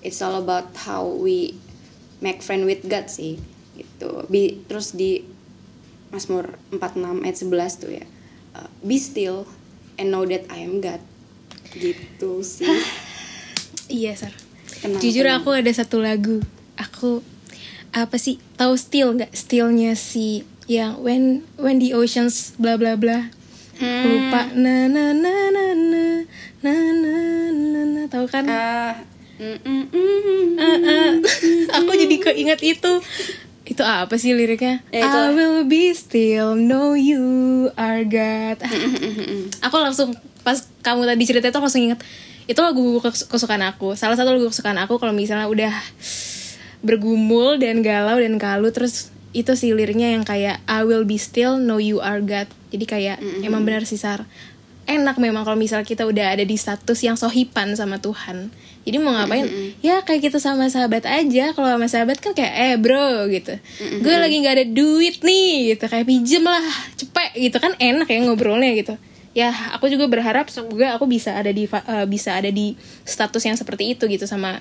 it's 0.00 0.22
all 0.22 0.38
about 0.38 0.70
how 0.86 1.02
we 1.02 1.58
make 2.22 2.38
friend 2.38 2.62
with 2.64 2.86
God 2.86 3.10
sih 3.10 3.42
gitu. 3.74 4.22
Bi- 4.30 4.62
terus 4.64 4.94
di 4.94 5.26
Mazmur 6.08 6.54
46 6.70 7.26
ayat 7.26 7.36
11 7.42 7.82
tuh 7.82 7.90
ya. 7.90 8.06
Uh, 8.54 8.70
Be 8.80 8.94
still 8.94 9.50
and 9.98 10.14
know 10.14 10.22
that 10.22 10.46
I 10.46 10.62
am 10.62 10.78
God. 10.78 11.02
Gitu 11.74 12.30
sih. 12.40 12.70
Iya, 13.84 14.16
Sar. 14.16 14.32
Tenang, 14.80 14.96
Jujur 14.96 15.28
tenang. 15.28 15.44
aku 15.44 15.50
ada 15.52 15.68
satu 15.68 16.00
lagu. 16.00 16.40
Aku 16.80 17.20
apa 17.92 18.16
sih? 18.16 18.40
Tahu 18.56 18.74
Still 18.80 19.12
nggak? 19.12 19.36
Stillnya 19.36 19.92
si 19.92 20.40
yang 20.66 20.96
when 21.00 21.44
when 21.56 21.76
the 21.78 21.92
oceans 21.92 22.56
bla 22.56 22.76
bla 22.76 22.96
bla. 22.96 23.28
Hmm. 23.74 24.04
Lupa 24.06 24.40
na 24.54 24.86
na 24.86 25.10
na 25.10 25.32
na 25.50 25.64
na 25.74 26.04
na 26.62 26.74
na 26.94 27.14
na, 27.50 27.80
na. 27.84 28.02
tahu 28.06 28.30
kan? 28.30 28.46
Ah, 28.46 28.94
mm, 29.36 29.58
mm, 29.60 29.84
mm, 29.90 30.46
Ah, 30.54 30.78
ah. 30.78 31.10
aku 31.82 31.90
jadi 31.98 32.16
keinget 32.22 32.60
itu. 32.62 32.92
Itu 33.64 33.80
apa 33.80 34.14
sih 34.14 34.36
liriknya? 34.36 34.84
Ya, 34.92 35.08
itu. 35.08 35.18
I 35.18 35.32
will 35.32 35.64
be 35.64 35.90
still, 35.90 36.52
know 36.54 36.92
you 36.92 37.24
are 37.74 38.04
God. 38.04 38.60
Aku 39.64 39.76
langsung 39.80 40.12
pas 40.44 40.60
kamu 40.84 41.08
tadi 41.08 41.24
cerita 41.24 41.48
itu 41.48 41.58
langsung 41.58 41.80
inget 41.82 42.04
itu 42.44 42.60
lagu 42.60 43.00
kes- 43.00 43.24
kesukaan 43.24 43.64
aku. 43.64 43.96
Salah 43.96 44.14
satu 44.14 44.36
lagu 44.36 44.52
kesukaan 44.52 44.76
aku 44.76 45.00
kalau 45.00 45.16
misalnya 45.16 45.48
udah 45.48 45.72
bergumul 46.84 47.56
dan 47.56 47.80
galau 47.80 48.20
dan 48.20 48.36
kalu 48.36 48.68
terus 48.68 49.08
itu 49.34 49.52
sih 49.58 49.74
liriknya 49.74 50.14
yang 50.14 50.22
kayak 50.22 50.62
I 50.70 50.86
will 50.86 51.02
be 51.02 51.18
still, 51.18 51.58
know 51.58 51.82
you 51.82 51.98
are 51.98 52.22
God. 52.22 52.46
Jadi 52.70 52.84
kayak 52.86 53.16
emang 53.42 53.66
benar 53.66 53.82
sih 53.82 53.98
Sar. 53.98 54.24
Enak 54.84 55.16
memang 55.16 55.42
kalau 55.48 55.56
misalnya 55.56 55.88
kita 55.88 56.04
udah 56.06 56.36
ada 56.38 56.44
di 56.46 56.54
status 56.54 57.02
yang 57.02 57.18
sohipan 57.18 57.74
sama 57.74 57.98
Tuhan. 57.98 58.52
Jadi 58.84 58.96
mau 59.00 59.16
ngapain? 59.16 59.48
Ya 59.80 60.04
kayak 60.04 60.28
kita 60.28 60.38
sama 60.38 60.68
sahabat 60.68 61.08
aja. 61.08 61.56
Kalau 61.56 61.68
sama 61.72 61.88
sahabat 61.88 62.20
kan 62.20 62.36
kayak 62.36 62.52
eh 62.52 62.74
bro 62.76 63.26
gitu. 63.32 63.56
Gue 64.04 64.14
lagi 64.20 64.44
nggak 64.44 64.54
ada 64.60 64.66
duit 64.68 65.24
nih 65.24 65.74
gitu. 65.74 65.88
Kayak 65.88 66.06
pinjem 66.06 66.44
lah, 66.44 66.62
cepet 67.00 67.32
gitu 67.34 67.56
kan 67.58 67.72
enak 67.80 68.06
ya 68.06 68.18
ngobrolnya 68.28 68.76
gitu. 68.76 68.94
Ya 69.34 69.50
aku 69.74 69.90
juga 69.90 70.06
berharap 70.06 70.46
semoga 70.52 70.94
aku 70.94 71.08
bisa 71.08 71.34
ada 71.34 71.50
di 71.50 71.64
eh, 71.66 72.06
bisa 72.06 72.36
ada 72.36 72.52
di 72.52 72.76
status 73.08 73.42
yang 73.42 73.56
seperti 73.56 73.96
itu 73.96 74.04
gitu 74.06 74.28
sama 74.28 74.60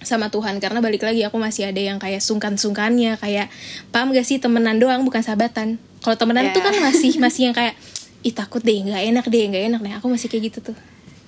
sama 0.00 0.28
Tuhan. 0.28 0.56
Karena 0.58 0.80
balik 0.80 1.02
lagi 1.02 1.20
aku 1.22 1.36
masih 1.36 1.68
ada 1.68 1.78
yang 1.78 1.96
kayak 1.96 2.20
sungkan-sungkannya 2.20 3.16
kayak 3.16 3.48
paham 3.88 4.10
gak 4.10 4.24
sih 4.24 4.36
temenan 4.36 4.76
doang 4.76 5.04
bukan 5.04 5.20
sahabatan? 5.20 5.76
Kalau 6.00 6.16
temenan 6.16 6.48
Ya. 6.48 6.52
tuh 6.52 6.62
kan 6.62 6.74
masih 6.76 7.16
masih 7.24 7.50
yang 7.50 7.54
kayak 7.54 7.76
ih 8.20 8.32
takut 8.32 8.60
deh 8.60 8.76
nggak 8.76 9.00
enak 9.06 9.26
deh 9.26 9.44
nggak 9.46 9.64
enak 9.72 9.80
deh. 9.80 9.92
Aku 9.96 10.08
masih 10.08 10.28
kayak 10.28 10.52
gitu 10.52 10.72
tuh. 10.72 10.76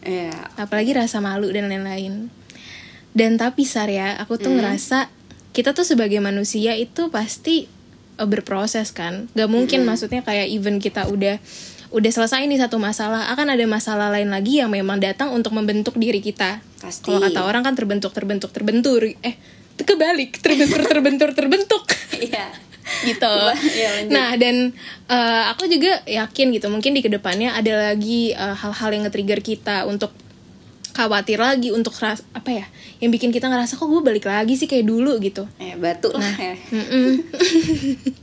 Ya, 0.03 0.35
apalagi 0.57 0.93
rasa 0.93 1.23
malu 1.23 1.47
dan 1.49 1.71
lain-lain. 1.71 2.27
Dan 3.13 3.37
tapi 3.37 3.63
sar 3.63 3.87
ya 3.87 4.17
aku 4.17 4.35
tuh 4.35 4.51
ngerasa 4.51 5.13
kita 5.53 5.77
tuh 5.77 5.85
sebagai 5.85 6.17
manusia 6.19 6.73
itu 6.75 7.07
pasti 7.09 7.69
eh, 8.13 8.29
berproses 8.29 8.91
kan. 8.91 9.29
Gak 9.33 9.47
mungkin 9.47 9.85
Hmm. 9.85 9.93
maksudnya 9.93 10.21
kayak 10.21 10.49
even 10.49 10.77
kita 10.79 11.07
udah 11.07 11.37
udah 11.93 12.09
selesai 12.09 12.49
nih 12.49 12.57
satu 12.57 12.81
masalah 12.81 13.29
akan 13.31 13.53
ada 13.53 13.65
masalah 13.69 14.09
lain 14.09 14.33
lagi 14.33 14.59
yang 14.59 14.73
memang 14.73 14.97
datang 14.97 15.29
untuk 15.31 15.53
membentuk 15.53 15.93
diri 15.95 16.19
kita 16.19 16.65
Pasti. 16.81 17.05
kalau 17.05 17.21
kata 17.21 17.41
orang 17.45 17.63
kan 17.63 17.77
terbentuk 17.77 18.11
terbentuk 18.11 18.49
terbentur 18.49 19.05
eh 19.05 19.37
kebalik 19.77 20.41
terbentur 20.41 20.81
terbentur 20.83 21.31
terbentuk 21.33 21.85
Iya. 22.23 22.49
gitu. 23.05 23.35
Ya, 23.75 23.89
lanjut. 23.95 24.11
nah 24.11 24.31
dan 24.37 24.73
eh, 25.07 25.43
aku 25.51 25.67
juga 25.67 26.01
yakin 26.05 26.51
gitu 26.51 26.67
mungkin 26.67 26.97
di 26.97 27.03
ke 27.03 27.11
depannya 27.11 27.53
ada 27.53 27.93
lagi 27.93 28.33
eh, 28.33 28.55
hal-hal 28.57 28.89
yang 28.91 29.03
nge-trigger 29.05 29.41
kita 29.41 29.85
untuk 29.85 30.11
khawatir 30.93 31.41
lagi 31.41 31.73
untuk 31.73 31.97
ras 31.97 32.21
apa 32.33 32.53
ya 32.53 32.67
yang 33.01 33.09
bikin 33.09 33.33
kita 33.33 33.49
ngerasa 33.49 33.81
kok 33.81 33.89
gue 33.89 34.03
balik 34.05 34.29
lagi 34.29 34.55
sih 34.55 34.69
kayak 34.69 34.85
dulu 34.87 35.17
gitu. 35.21 35.49
Eh, 35.57 35.73
batu 35.75 36.13
lah 36.13 36.37
ya. 36.37 36.53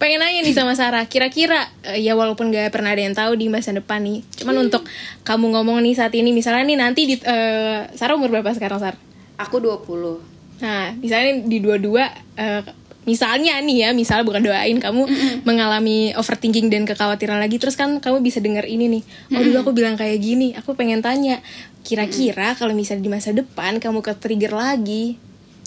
Pengen 0.00 0.22
nanya 0.22 0.40
nih 0.40 0.54
sama 0.56 0.72
Sarah, 0.78 1.04
kira-kira 1.06 1.68
eh, 1.84 2.00
ya 2.00 2.16
walaupun 2.16 2.48
gak 2.54 2.72
pernah 2.72 2.94
ada 2.94 3.02
yang 3.02 3.16
tahu 3.16 3.36
di 3.36 3.52
masa 3.52 3.74
depan 3.74 4.00
nih, 4.00 4.24
cuman 4.40 4.70
untuk 4.70 4.86
kamu 5.26 5.52
ngomong 5.58 5.82
nih 5.84 5.94
saat 5.98 6.14
ini, 6.16 6.32
misalnya 6.32 6.64
nih 6.64 6.78
nanti 6.78 7.00
di 7.04 7.16
eh, 7.20 7.90
Sarah 7.94 8.16
umur 8.16 8.32
berapa 8.32 8.50
sekarang 8.54 8.80
Sar? 8.80 8.94
Aku 9.36 9.60
20. 9.60 10.64
Nah, 10.64 10.92
misalnya 11.00 11.44
di 11.44 11.58
dua-dua, 11.60 12.08
eh, 12.36 12.62
misalnya 13.08 13.56
nih 13.64 13.76
ya, 13.84 13.88
misalnya 13.96 14.24
bukan 14.28 14.44
doain 14.44 14.76
kamu 14.76 15.08
mengalami 15.48 16.12
overthinking 16.16 16.68
dan 16.68 16.84
kekhawatiran 16.84 17.40
lagi, 17.40 17.56
terus 17.56 17.74
kan 17.76 17.98
kamu 17.98 18.20
bisa 18.20 18.44
denger 18.44 18.68
ini 18.68 19.00
nih, 19.00 19.02
oh 19.36 19.40
dulu 19.40 19.56
aku 19.64 19.72
bilang 19.72 19.96
kayak 19.96 20.20
gini, 20.20 20.52
aku 20.52 20.76
pengen 20.76 21.00
tanya, 21.00 21.40
kira-kira 21.80 22.52
kalau 22.56 22.76
misalnya 22.76 23.04
di 23.04 23.10
masa 23.12 23.32
depan 23.32 23.80
kamu 23.80 24.04
ke 24.04 24.12
trigger 24.20 24.52
lagi, 24.52 25.16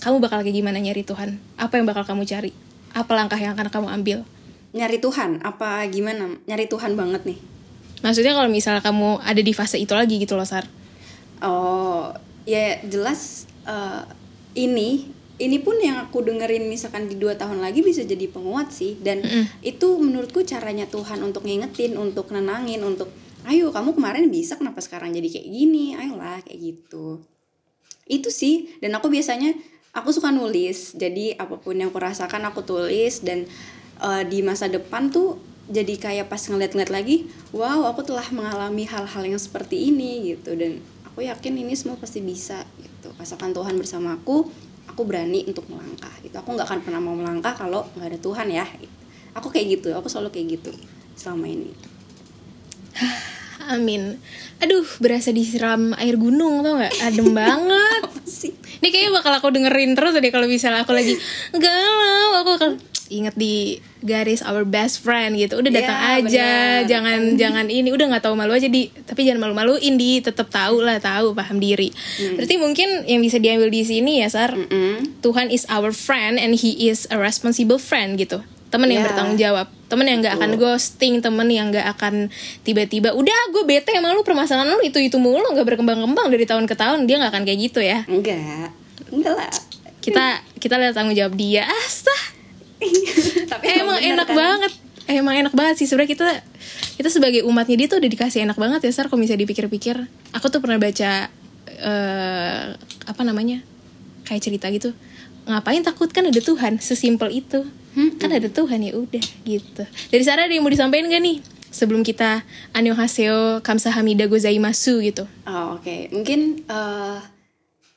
kamu 0.01 0.21
bakal 0.21 0.45
kayak 0.45 0.55
gimana 0.55 0.77
nyari 0.77 1.01
Tuhan? 1.01 1.41
Apa 1.57 1.81
yang 1.81 1.89
bakal 1.89 2.05
kamu 2.05 2.27
cari? 2.29 2.53
Apa 2.93 3.11
langkah 3.17 3.37
yang 3.41 3.57
akan 3.57 3.67
kamu 3.73 3.87
ambil? 3.89 4.17
Nyari 4.73 4.97
Tuhan 5.01 5.41
apa 5.41 5.85
gimana? 5.89 6.37
Nyari 6.45 6.65
Tuhan 6.69 6.93
banget 6.93 7.25
nih. 7.25 7.39
Maksudnya 8.05 8.33
kalau 8.37 8.49
misalnya 8.49 8.81
kamu 8.85 9.21
ada 9.21 9.41
di 9.41 9.53
fase 9.53 9.81
itu 9.81 9.93
lagi 9.97 10.21
gitu 10.21 10.37
loh, 10.37 10.45
Sar. 10.45 10.65
Oh, 11.41 12.13
ya 12.45 12.79
jelas 12.85 13.49
eh, 13.65 14.03
ini 14.53 15.09
ini 15.41 15.57
pun 15.57 15.75
yang 15.81 15.97
aku 16.07 16.21
dengerin 16.21 16.69
misalkan 16.69 17.09
di 17.09 17.17
dua 17.17 17.33
tahun 17.33 17.57
lagi 17.57 17.81
bisa 17.81 18.05
jadi 18.05 18.29
penguat 18.29 18.69
sih 18.69 19.01
dan 19.01 19.25
itu 19.65 19.97
menurutku 19.97 20.45
caranya 20.45 20.85
Tuhan 20.85 21.25
untuk 21.25 21.43
ngingetin, 21.43 21.97
untuk 21.97 22.29
nenangin, 22.29 22.85
untuk 22.85 23.09
ayo 23.49 23.73
kamu 23.73 23.97
kemarin 23.97 24.29
bisa 24.29 24.55
kenapa 24.61 24.79
sekarang 24.79 25.11
jadi 25.11 25.41
kayak 25.41 25.47
gini, 25.49 25.97
ayolah 25.97 26.39
kayak 26.45 26.59
gitu. 26.61 27.25
Itu 28.05 28.29
sih 28.29 28.77
dan 28.77 28.93
aku 28.93 29.09
biasanya 29.09 29.57
aku 29.93 30.09
suka 30.09 30.33
nulis 30.33 30.97
jadi 30.97 31.37
apa 31.37 31.61
pun 31.61 31.77
yang 31.77 31.93
aku 31.93 32.01
rasakan 32.01 32.49
aku 32.49 32.65
tulis 32.65 33.21
dan 33.21 33.45
eh, 34.01 34.23
di 34.25 34.41
masa 34.41 34.65
depan 34.65 35.13
tuh 35.13 35.37
jadi 35.69 35.95
kayak 35.95 36.27
pas 36.27 36.41
ngeliat-ngeliat 36.41 36.91
lagi 36.91 37.29
wow 37.55 37.87
aku 37.93 38.03
telah 38.03 38.25
mengalami 38.33 38.83
hal-hal 38.83 39.23
yang 39.23 39.39
seperti 39.39 39.93
ini 39.93 40.33
gitu 40.35 40.57
dan 40.57 40.81
aku 41.07 41.23
yakin 41.23 41.55
ini 41.55 41.77
semua 41.77 41.95
pasti 41.95 42.19
bisa 42.19 42.65
gitu 42.81 43.13
asalkan 43.21 43.53
Tuhan 43.53 43.77
bersama 43.77 44.17
aku 44.17 44.49
aku 44.89 45.01
berani 45.05 45.45
untuk 45.47 45.69
melangkah 45.69 46.11
gitu 46.25 46.35
aku 46.35 46.57
nggak 46.57 46.67
akan 46.67 46.79
pernah 46.83 46.99
mau 46.99 47.15
melangkah 47.15 47.53
kalau 47.55 47.87
nggak 47.95 48.17
ada 48.17 48.19
Tuhan 48.19 48.47
ya 48.49 48.65
gitu. 48.81 48.95
aku 49.37 49.47
kayak 49.53 49.79
gitu 49.79 49.89
aku 49.95 50.09
selalu 50.09 50.33
kayak 50.33 50.59
gitu 50.59 50.73
selama 51.13 51.47
ini 51.47 51.71
Amin. 53.63 54.19
Aduh, 54.59 54.83
berasa 54.99 55.31
disiram 55.31 55.95
air 55.95 56.19
gunung 56.19 56.67
tau 56.67 56.83
gak? 56.83 56.91
Adem 56.99 57.31
banget. 57.39 58.01
apa 58.03 58.19
sih 58.27 58.51
Ini 58.83 58.91
kayaknya 58.91 59.11
bakal 59.15 59.31
aku 59.31 59.47
dengerin 59.49 59.95
terus 59.95 60.11
deh 60.13 60.27
kalau 60.27 60.43
misalnya 60.43 60.83
aku 60.83 60.91
lagi 60.91 61.15
galau, 61.55 62.43
aku 62.43 62.51
akan 62.59 62.71
inget 63.07 63.31
di 63.35 63.77
garis 64.01 64.43
our 64.43 64.65
best 64.65 64.99
friend 64.99 65.39
gitu. 65.39 65.55
Udah 65.55 65.71
datang 65.71 65.95
Iya, 65.95 66.11
aja 66.19 66.19
bener. 66.19 66.89
jangan 66.91 67.19
jangan 67.37 67.65
ini. 67.71 67.89
Udah 67.89 68.11
nggak 68.11 68.23
tahu 68.25 68.35
malu 68.35 68.51
aja 68.51 68.67
di. 68.67 68.91
Tapi 68.91 69.23
jangan 69.23 69.47
malu-maluin 69.47 69.95
di. 69.95 70.19
Tetap 70.19 70.51
tahu 70.51 70.83
lah 70.83 70.99
tahu 70.99 71.31
paham 71.31 71.63
diri. 71.63 71.93
Hmm. 71.93 72.35
berarti 72.35 72.55
mungkin 72.59 72.89
yang 73.05 73.23
bisa 73.23 73.39
diambil 73.39 73.71
di 73.71 73.87
sini 73.87 74.19
ya 74.19 74.27
sar 74.27 74.51
Mm-mm. 74.51 75.23
Tuhan 75.23 75.47
is 75.47 75.63
our 75.71 75.95
friend 75.95 76.35
and 76.35 76.59
he 76.59 76.91
is 76.91 77.07
a 77.07 77.15
responsible 77.15 77.79
friend 77.79 78.19
gitu 78.19 78.43
temen 78.73 78.89
yang 78.89 79.05
Ya. 79.05 79.07
bertanggung 79.07 79.37
jawab 79.37 79.67
temen 79.85 80.09
yang 80.09 80.19
nggak 80.19 80.35
akan 80.35 80.51
ghosting 80.57 81.21
temen 81.21 81.45
yang 81.47 81.69
nggak 81.69 81.85
akan 81.93 82.33
tiba-tiba 82.61 83.13
udah 83.13 83.39
gue 83.53 83.63
bete 83.63 83.93
sama 83.93 84.09
lu 84.09 84.25
permasalahan 84.25 84.65
lu 84.65 84.81
itu 84.81 84.97
itu 84.97 85.15
mulu 85.15 85.45
nggak 85.45 85.67
berkembang-kembang 85.69 86.27
dari 86.27 86.43
tahun 86.43 86.65
ke 86.65 86.73
tahun 86.73 87.05
dia 87.05 87.21
nggak 87.21 87.31
akan 87.31 87.43
kayak 87.43 87.59
gitu 87.61 87.79
ya. 87.79 88.01
Enggak 88.05 88.73
enggak 89.07 89.33
lah. 89.37 89.53
Kita 90.01 90.25
kita 90.57 90.75
lihat 90.75 90.93
tanggung 90.93 91.13
jawab 91.13 91.37
dia. 91.37 91.63
Astah 91.63 92.21
tapi 93.47 93.63
Eh, 93.69 93.79
emang 93.79 93.95
enak 93.95 94.27
kan? 94.27 94.35
banget. 94.35 94.71
Eh, 95.05 95.15
emang 95.15 95.35
enak 95.37 95.53
banget 95.53 95.75
sih. 95.77 95.85
Sebenarnya 95.85 96.11
kita 96.11 96.27
kita 96.95 97.09
sebagai 97.09 97.45
umatnya 97.45 97.75
dia 97.75 97.87
tuh 97.87 98.01
udah 98.01 98.09
dikasih 98.09 98.43
enak 98.43 98.57
banget 98.57 98.81
ya 98.81 98.91
sar 98.91 99.07
kalau 99.07 99.21
misalnya 99.21 99.45
dipikir-pikir. 99.45 99.95
Aku 100.33 100.49
tuh 100.49 100.59
pernah 100.59 100.75
baca 100.75 101.29
eh 101.69 102.63
apa 103.03 103.21
namanya 103.21 103.61
kayak 104.23 104.41
cerita 104.41 104.67
gitu 104.69 104.95
ngapain 105.45 105.83
takut 105.83 106.09
kan 106.09 106.23
ada 106.25 106.39
Tuhan 106.39 106.79
sesimpel 106.79 107.29
itu 107.33 107.63
kan 108.17 108.31
ada 108.33 108.49
Tuhan 108.49 108.81
ya 108.81 108.97
udah 108.97 109.25
gitu 109.43 109.83
dari 110.09 110.23
Sarah 110.25 110.47
ada 110.47 110.53
yang 110.53 110.65
mau 110.65 110.73
disampaikan 110.73 111.11
gak 111.11 111.21
nih 111.21 111.37
sebelum 111.69 112.01
kita 112.01 112.45
annyeonghaseyo 112.71 113.61
kamsahamnida 113.61 114.29
gozaimasu 114.29 115.01
gitu 115.01 115.25
Oh, 115.43 115.77
oke. 115.77 116.09
Mungkin 116.13 116.69
eh 116.69 117.19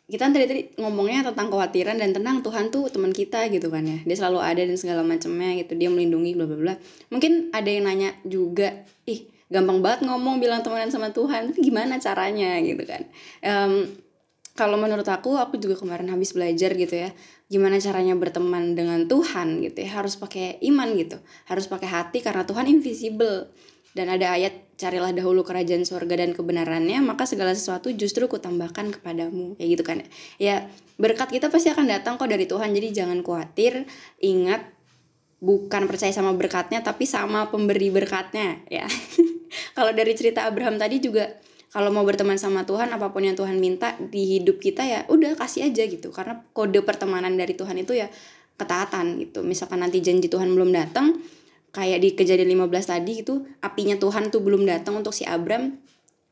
kita 0.06 0.30
tadi 0.30 0.46
tadi 0.46 0.62
ngomongnya 0.78 1.26
tentang 1.26 1.50
kekhawatiran 1.50 1.98
dan 1.98 2.14
tenang 2.14 2.38
Tuhan 2.38 2.70
tuh 2.70 2.86
teman 2.88 3.10
kita 3.10 3.50
gitu 3.50 3.68
kan 3.68 3.82
ya. 3.82 3.98
Dia 4.06 4.16
selalu 4.16 4.38
ada 4.38 4.62
dan 4.62 4.78
segala 4.78 5.02
macamnya 5.02 5.50
gitu. 5.58 5.74
Dia 5.74 5.90
melindungi 5.90 6.32
bla 6.38 6.46
bla 6.46 6.56
bla. 6.56 6.74
Mungkin 7.10 7.50
ada 7.50 7.66
yang 7.66 7.84
nanya 7.90 8.14
juga, 8.22 8.86
ih 9.04 9.26
gampang 9.50 9.82
banget 9.82 10.06
ngomong 10.06 10.38
bilang 10.38 10.62
temenan 10.62 10.94
sama 10.94 11.10
Tuhan. 11.10 11.50
Tapi 11.52 11.58
gimana 11.58 11.98
caranya 11.98 12.54
gitu 12.62 12.86
kan? 12.86 13.02
Em, 13.42 13.92
kalau 14.56 14.80
menurut 14.80 15.04
aku, 15.06 15.36
aku 15.36 15.60
juga 15.60 15.76
kemarin 15.76 16.08
habis 16.08 16.32
belajar 16.32 16.72
gitu 16.72 16.96
ya. 16.96 17.12
Gimana 17.52 17.76
caranya 17.78 18.16
berteman 18.16 18.72
dengan 18.72 19.04
Tuhan 19.04 19.60
gitu 19.60 19.84
ya. 19.84 20.00
Harus 20.00 20.16
pakai 20.16 20.58
iman 20.64 20.96
gitu. 20.96 21.20
Harus 21.46 21.68
pakai 21.68 21.86
hati 21.86 22.24
karena 22.24 22.48
Tuhan 22.48 22.66
invisible. 22.66 23.52
Dan 23.92 24.08
ada 24.08 24.32
ayat 24.32 24.66
carilah 24.76 25.12
dahulu 25.16 25.40
kerajaan 25.40 25.88
surga 25.88 26.20
dan 26.20 26.36
kebenarannya 26.36 27.00
maka 27.00 27.24
segala 27.24 27.56
sesuatu 27.56 27.88
justru 27.96 28.28
kutambahkan 28.28 28.92
kepadamu 28.92 29.56
kayak 29.56 29.68
gitu 29.72 29.82
kan 29.88 30.04
ya 30.36 30.68
berkat 31.00 31.32
kita 31.32 31.48
pasti 31.48 31.72
akan 31.72 31.88
datang 31.88 32.20
kok 32.20 32.28
dari 32.28 32.44
Tuhan 32.44 32.76
jadi 32.76 32.92
jangan 32.92 33.24
khawatir 33.24 33.88
ingat 34.20 34.68
bukan 35.40 35.88
percaya 35.88 36.12
sama 36.12 36.36
berkatnya 36.36 36.84
tapi 36.84 37.08
sama 37.08 37.48
pemberi 37.48 37.88
berkatnya 37.88 38.60
ya 38.68 38.84
kalau 39.76 39.96
dari 39.96 40.12
cerita 40.12 40.44
Abraham 40.44 40.76
tadi 40.76 41.00
juga 41.00 41.32
kalau 41.76 41.92
mau 41.92 42.08
berteman 42.08 42.40
sama 42.40 42.64
Tuhan 42.64 42.88
apa 42.88 43.12
pun 43.12 43.20
yang 43.20 43.36
Tuhan 43.36 43.60
minta 43.60 44.00
di 44.00 44.40
hidup 44.40 44.64
kita 44.64 44.80
ya 44.80 45.04
udah 45.12 45.36
kasih 45.36 45.68
aja 45.68 45.84
gitu. 45.84 46.08
Karena 46.08 46.40
kode 46.56 46.80
pertemanan 46.80 47.36
dari 47.36 47.52
Tuhan 47.52 47.76
itu 47.76 47.92
ya 47.92 48.08
ketaatan 48.56 49.20
gitu. 49.20 49.44
Misalkan 49.44 49.84
nanti 49.84 50.00
janji 50.00 50.32
Tuhan 50.32 50.48
belum 50.56 50.72
datang 50.72 51.20
kayak 51.76 52.00
di 52.00 52.08
kejadian 52.16 52.56
15 52.56 52.72
tadi 52.88 53.20
gitu 53.20 53.44
apinya 53.60 54.00
Tuhan 54.00 54.32
tuh 54.32 54.40
belum 54.40 54.64
datang 54.64 55.04
untuk 55.04 55.12
si 55.12 55.28
Abram 55.28 55.76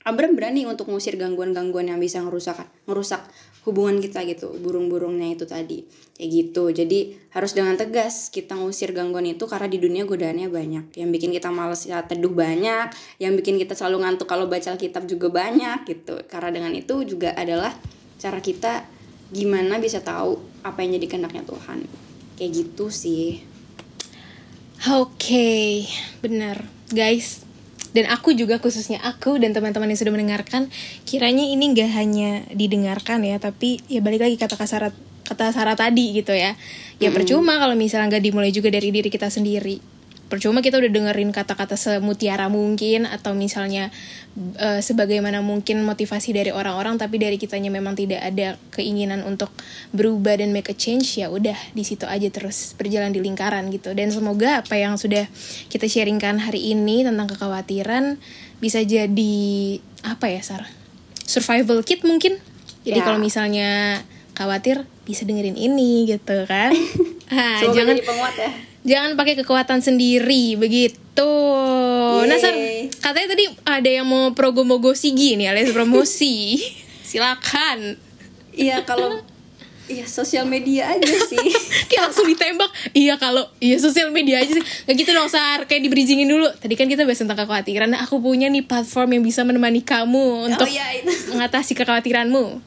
Abram 0.08 0.32
berani 0.32 0.64
untuk 0.64 0.88
ngusir 0.88 1.20
gangguan-gangguan 1.20 1.92
yang 1.92 2.00
bisa 2.00 2.24
ngerusak 2.24 2.64
ngerusak 2.88 3.20
hubungan 3.64 3.96
kita 4.00 4.22
gitu 4.28 4.52
burung-burungnya 4.60 5.32
itu 5.32 5.48
tadi. 5.48 5.88
Kayak 6.14 6.30
gitu. 6.30 6.64
Jadi 6.70 6.98
harus 7.32 7.56
dengan 7.56 7.74
tegas 7.74 8.28
kita 8.28 8.54
ngusir 8.54 8.92
gangguan 8.92 9.24
itu 9.24 9.48
karena 9.48 9.66
di 9.66 9.80
dunia 9.80 10.04
godaannya 10.04 10.48
banyak. 10.52 10.84
Yang 10.94 11.10
bikin 11.16 11.30
kita 11.32 11.48
males 11.48 11.88
ya 11.88 12.04
teduh 12.04 12.32
banyak. 12.32 12.92
Yang 13.18 13.32
bikin 13.40 13.54
kita 13.58 13.72
selalu 13.72 14.04
ngantuk 14.04 14.28
kalau 14.28 14.46
baca 14.46 14.76
Alkitab 14.76 15.08
juga 15.08 15.32
banyak 15.32 15.88
gitu. 15.88 16.20
Karena 16.28 16.52
dengan 16.52 16.72
itu 16.76 17.02
juga 17.08 17.32
adalah 17.32 17.72
cara 18.20 18.38
kita 18.38 18.84
gimana 19.32 19.80
bisa 19.80 20.04
tahu 20.04 20.38
apa 20.62 20.84
yang 20.84 21.00
jadi 21.00 21.06
kehendaknya 21.08 21.42
Tuhan. 21.48 21.88
Kayak 22.36 22.50
gitu 22.52 22.92
sih. 22.92 23.42
Oke, 24.84 25.88
benar, 26.20 26.68
guys. 26.92 27.53
Dan 27.94 28.10
aku 28.10 28.34
juga 28.34 28.58
khususnya 28.58 28.98
aku 29.06 29.38
dan 29.38 29.54
teman-teman 29.54 29.86
yang 29.86 30.00
sudah 30.02 30.12
mendengarkan, 30.12 30.66
kiranya 31.06 31.46
ini 31.46 31.70
nggak 31.70 31.90
hanya 31.94 32.42
didengarkan 32.50 33.22
ya, 33.22 33.38
tapi 33.38 33.78
ya 33.86 34.02
balik 34.02 34.26
lagi 34.26 34.34
kata 34.34 34.58
kasar 34.58 34.90
kata 35.24 35.54
Sarah 35.54 35.78
tadi 35.78 36.12
gitu 36.12 36.34
ya. 36.34 36.58
Ya 36.98 37.08
percuma 37.14 37.56
kalau 37.56 37.78
misalnya 37.78 38.18
nggak 38.18 38.24
dimulai 38.26 38.50
juga 38.50 38.68
dari 38.68 38.90
diri 38.90 39.08
kita 39.08 39.30
sendiri. 39.30 39.93
Percuma 40.24 40.64
kita 40.64 40.80
udah 40.80 40.88
dengerin 40.88 41.30
kata-kata 41.30 41.76
semutiara 41.76 42.48
mungkin 42.48 43.04
atau 43.04 43.36
misalnya 43.36 43.92
eh, 44.56 44.80
sebagaimana 44.80 45.44
mungkin 45.44 45.84
motivasi 45.84 46.32
dari 46.32 46.48
orang-orang 46.50 46.96
tapi 46.96 47.20
dari 47.20 47.36
kitanya 47.36 47.68
memang 47.68 47.92
tidak 47.92 48.24
ada 48.24 48.56
keinginan 48.72 49.20
untuk 49.22 49.52
berubah 49.92 50.40
dan 50.40 50.50
make 50.56 50.72
a 50.72 50.76
change 50.76 51.20
ya 51.20 51.28
udah 51.28 51.54
di 51.76 51.84
situ 51.84 52.08
aja 52.08 52.26
terus 52.32 52.72
berjalan 52.74 53.12
di 53.12 53.20
lingkaran 53.20 53.68
gitu. 53.68 53.92
Dan 53.92 54.10
semoga 54.10 54.64
apa 54.64 54.74
yang 54.80 54.96
sudah 54.96 55.28
kita 55.68 55.84
sharingkan 55.86 56.40
hari 56.40 56.72
ini 56.72 57.04
tentang 57.04 57.28
kekhawatiran 57.28 58.16
bisa 58.58 58.80
jadi 58.80 59.36
apa 60.02 60.32
ya 60.32 60.40
Sar? 60.40 60.66
Survival 61.24 61.84
kit 61.84 62.00
mungkin. 62.04 62.40
Jadi 62.84 63.00
Ya. 63.00 63.04
kalau 63.04 63.16
misalnya 63.16 64.00
khawatir 64.36 64.84
bisa 65.08 65.24
dengerin 65.24 65.56
ini 65.56 66.08
gitu 66.08 66.48
kan. 66.48 66.72
Ah, 67.24 67.56
Semoga 67.56 67.80
jangan 67.80 67.96
jadi 67.96 68.04
penguat 68.04 68.34
ya 68.36 68.50
jangan 68.84 69.16
pakai 69.16 69.34
kekuatan 69.40 69.80
sendiri 69.80 70.60
begitu. 70.60 71.32
Nah 72.24 72.36
Sar 72.36 72.52
Yeay. 72.52 72.92
katanya 73.00 73.28
tadi 73.32 73.44
ada 73.64 73.90
yang 73.90 74.06
mau 74.06 74.30
progomogosi 74.36 75.16
gini 75.16 75.48
alias 75.48 75.72
promosi. 75.72 76.60
Silakan. 77.08 77.96
Iya 78.54 78.86
kalau 78.86 79.24
Iya 79.84 80.08
sosial 80.08 80.48
media 80.48 80.96
aja 80.96 81.04
sih. 81.04 81.36
Kayak 81.92 82.03
iya 82.94 83.18
kalau 83.18 83.44
iya 83.58 83.76
sosial 83.76 84.08
media 84.14 84.40
aja 84.40 84.54
sih. 84.54 84.62
Nggak 84.62 84.96
gitu 85.02 85.10
dong 85.12 85.28
sar. 85.28 85.66
Kayak 85.66 85.90
dibridgingin 85.90 86.30
dulu. 86.30 86.48
Tadi 86.54 86.74
kan 86.78 86.86
kita 86.86 87.02
bahas 87.02 87.20
tentang 87.20 87.36
kekhawatiran. 87.36 87.90
Nah 87.90 88.06
aku 88.06 88.22
punya 88.22 88.46
nih 88.48 88.64
platform 88.64 89.18
yang 89.18 89.22
bisa 89.26 89.42
menemani 89.42 89.82
kamu 89.82 90.48
untuk 90.48 90.64
Oh 90.64 90.70
iya 90.70 90.94
itu. 90.96 91.10
mengatasi 91.34 91.74
kekhawatiranmu. 91.74 92.62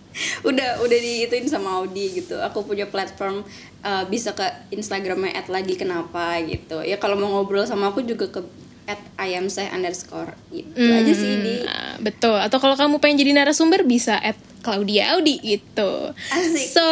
Udah 0.45 0.83
udah 0.83 0.99
diituin 0.99 1.47
sama 1.47 1.81
Audi 1.81 2.21
gitu. 2.21 2.37
Aku 2.43 2.67
punya 2.67 2.85
platform 2.85 3.47
uh, 3.81 4.03
Bisa 4.11 4.35
ke 4.35 4.45
Instagramnya 4.75 5.33
at 5.33 5.47
lagi 5.47 5.79
kenapa 5.79 6.37
gitu. 6.43 6.83
Ya 6.83 6.99
kalau 6.99 7.15
mau 7.15 7.31
ngobrol 7.31 7.65
sama 7.65 7.89
aku 7.89 8.03
juga 8.03 8.27
ke 8.29 8.43
at 8.87 8.99
ayamseh 9.19 9.67
underscore. 9.71 10.35
Gitu 10.51 10.75
aja 10.75 11.13
sih 11.15 11.31
di. 11.43 11.55
Nah, 11.63 11.99
betul. 11.99 12.39
Atau 12.39 12.59
kalau 12.59 12.75
kamu 12.75 12.99
pengen 13.03 13.19
jadi 13.19 13.31
narasumber 13.35 13.83
bisa 13.83 14.15
at 14.19 14.39
Claudia 14.63 15.15
Audi 15.15 15.39
gitu. 15.43 16.11
Asik. 16.31 16.75
so 16.75 16.83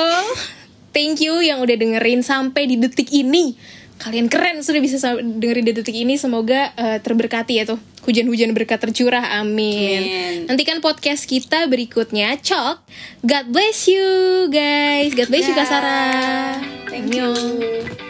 thank 0.95 1.19
you 1.19 1.43
yang 1.43 1.59
udah 1.59 1.75
dengerin 1.75 2.23
sampai 2.23 2.71
di 2.71 2.79
detik 2.79 3.11
ini. 3.11 3.59
Kalian 3.95 4.27
keren 4.27 4.59
sudah 4.59 4.79
bisa 4.83 4.99
sa- 4.99 5.19
dengerin 5.19 5.67
di 5.67 5.73
detik 5.75 5.95
ini. 5.95 6.15
Semoga 6.15 6.71
eh, 6.75 6.99
terberkati 7.03 7.59
ya 7.59 7.67
tuh. 7.67 7.79
Hujan-hujan 8.07 8.55
berkat 8.55 8.79
tercurah. 8.79 9.41
Amin. 9.41 9.99
Amin. 9.99 10.35
nantikan 10.47 10.79
podcast 10.79 11.27
kita 11.27 11.67
berikutnya. 11.67 12.39
Cok 12.39 12.75
God 13.27 13.45
bless 13.51 13.91
you 13.91 14.47
guys. 14.47 15.11
God 15.11 15.27
bless 15.27 15.47
you 15.47 15.55
Kak 15.57 15.67
Sarah. 15.67 16.59
Thank 16.87 17.11
you. 17.11 18.04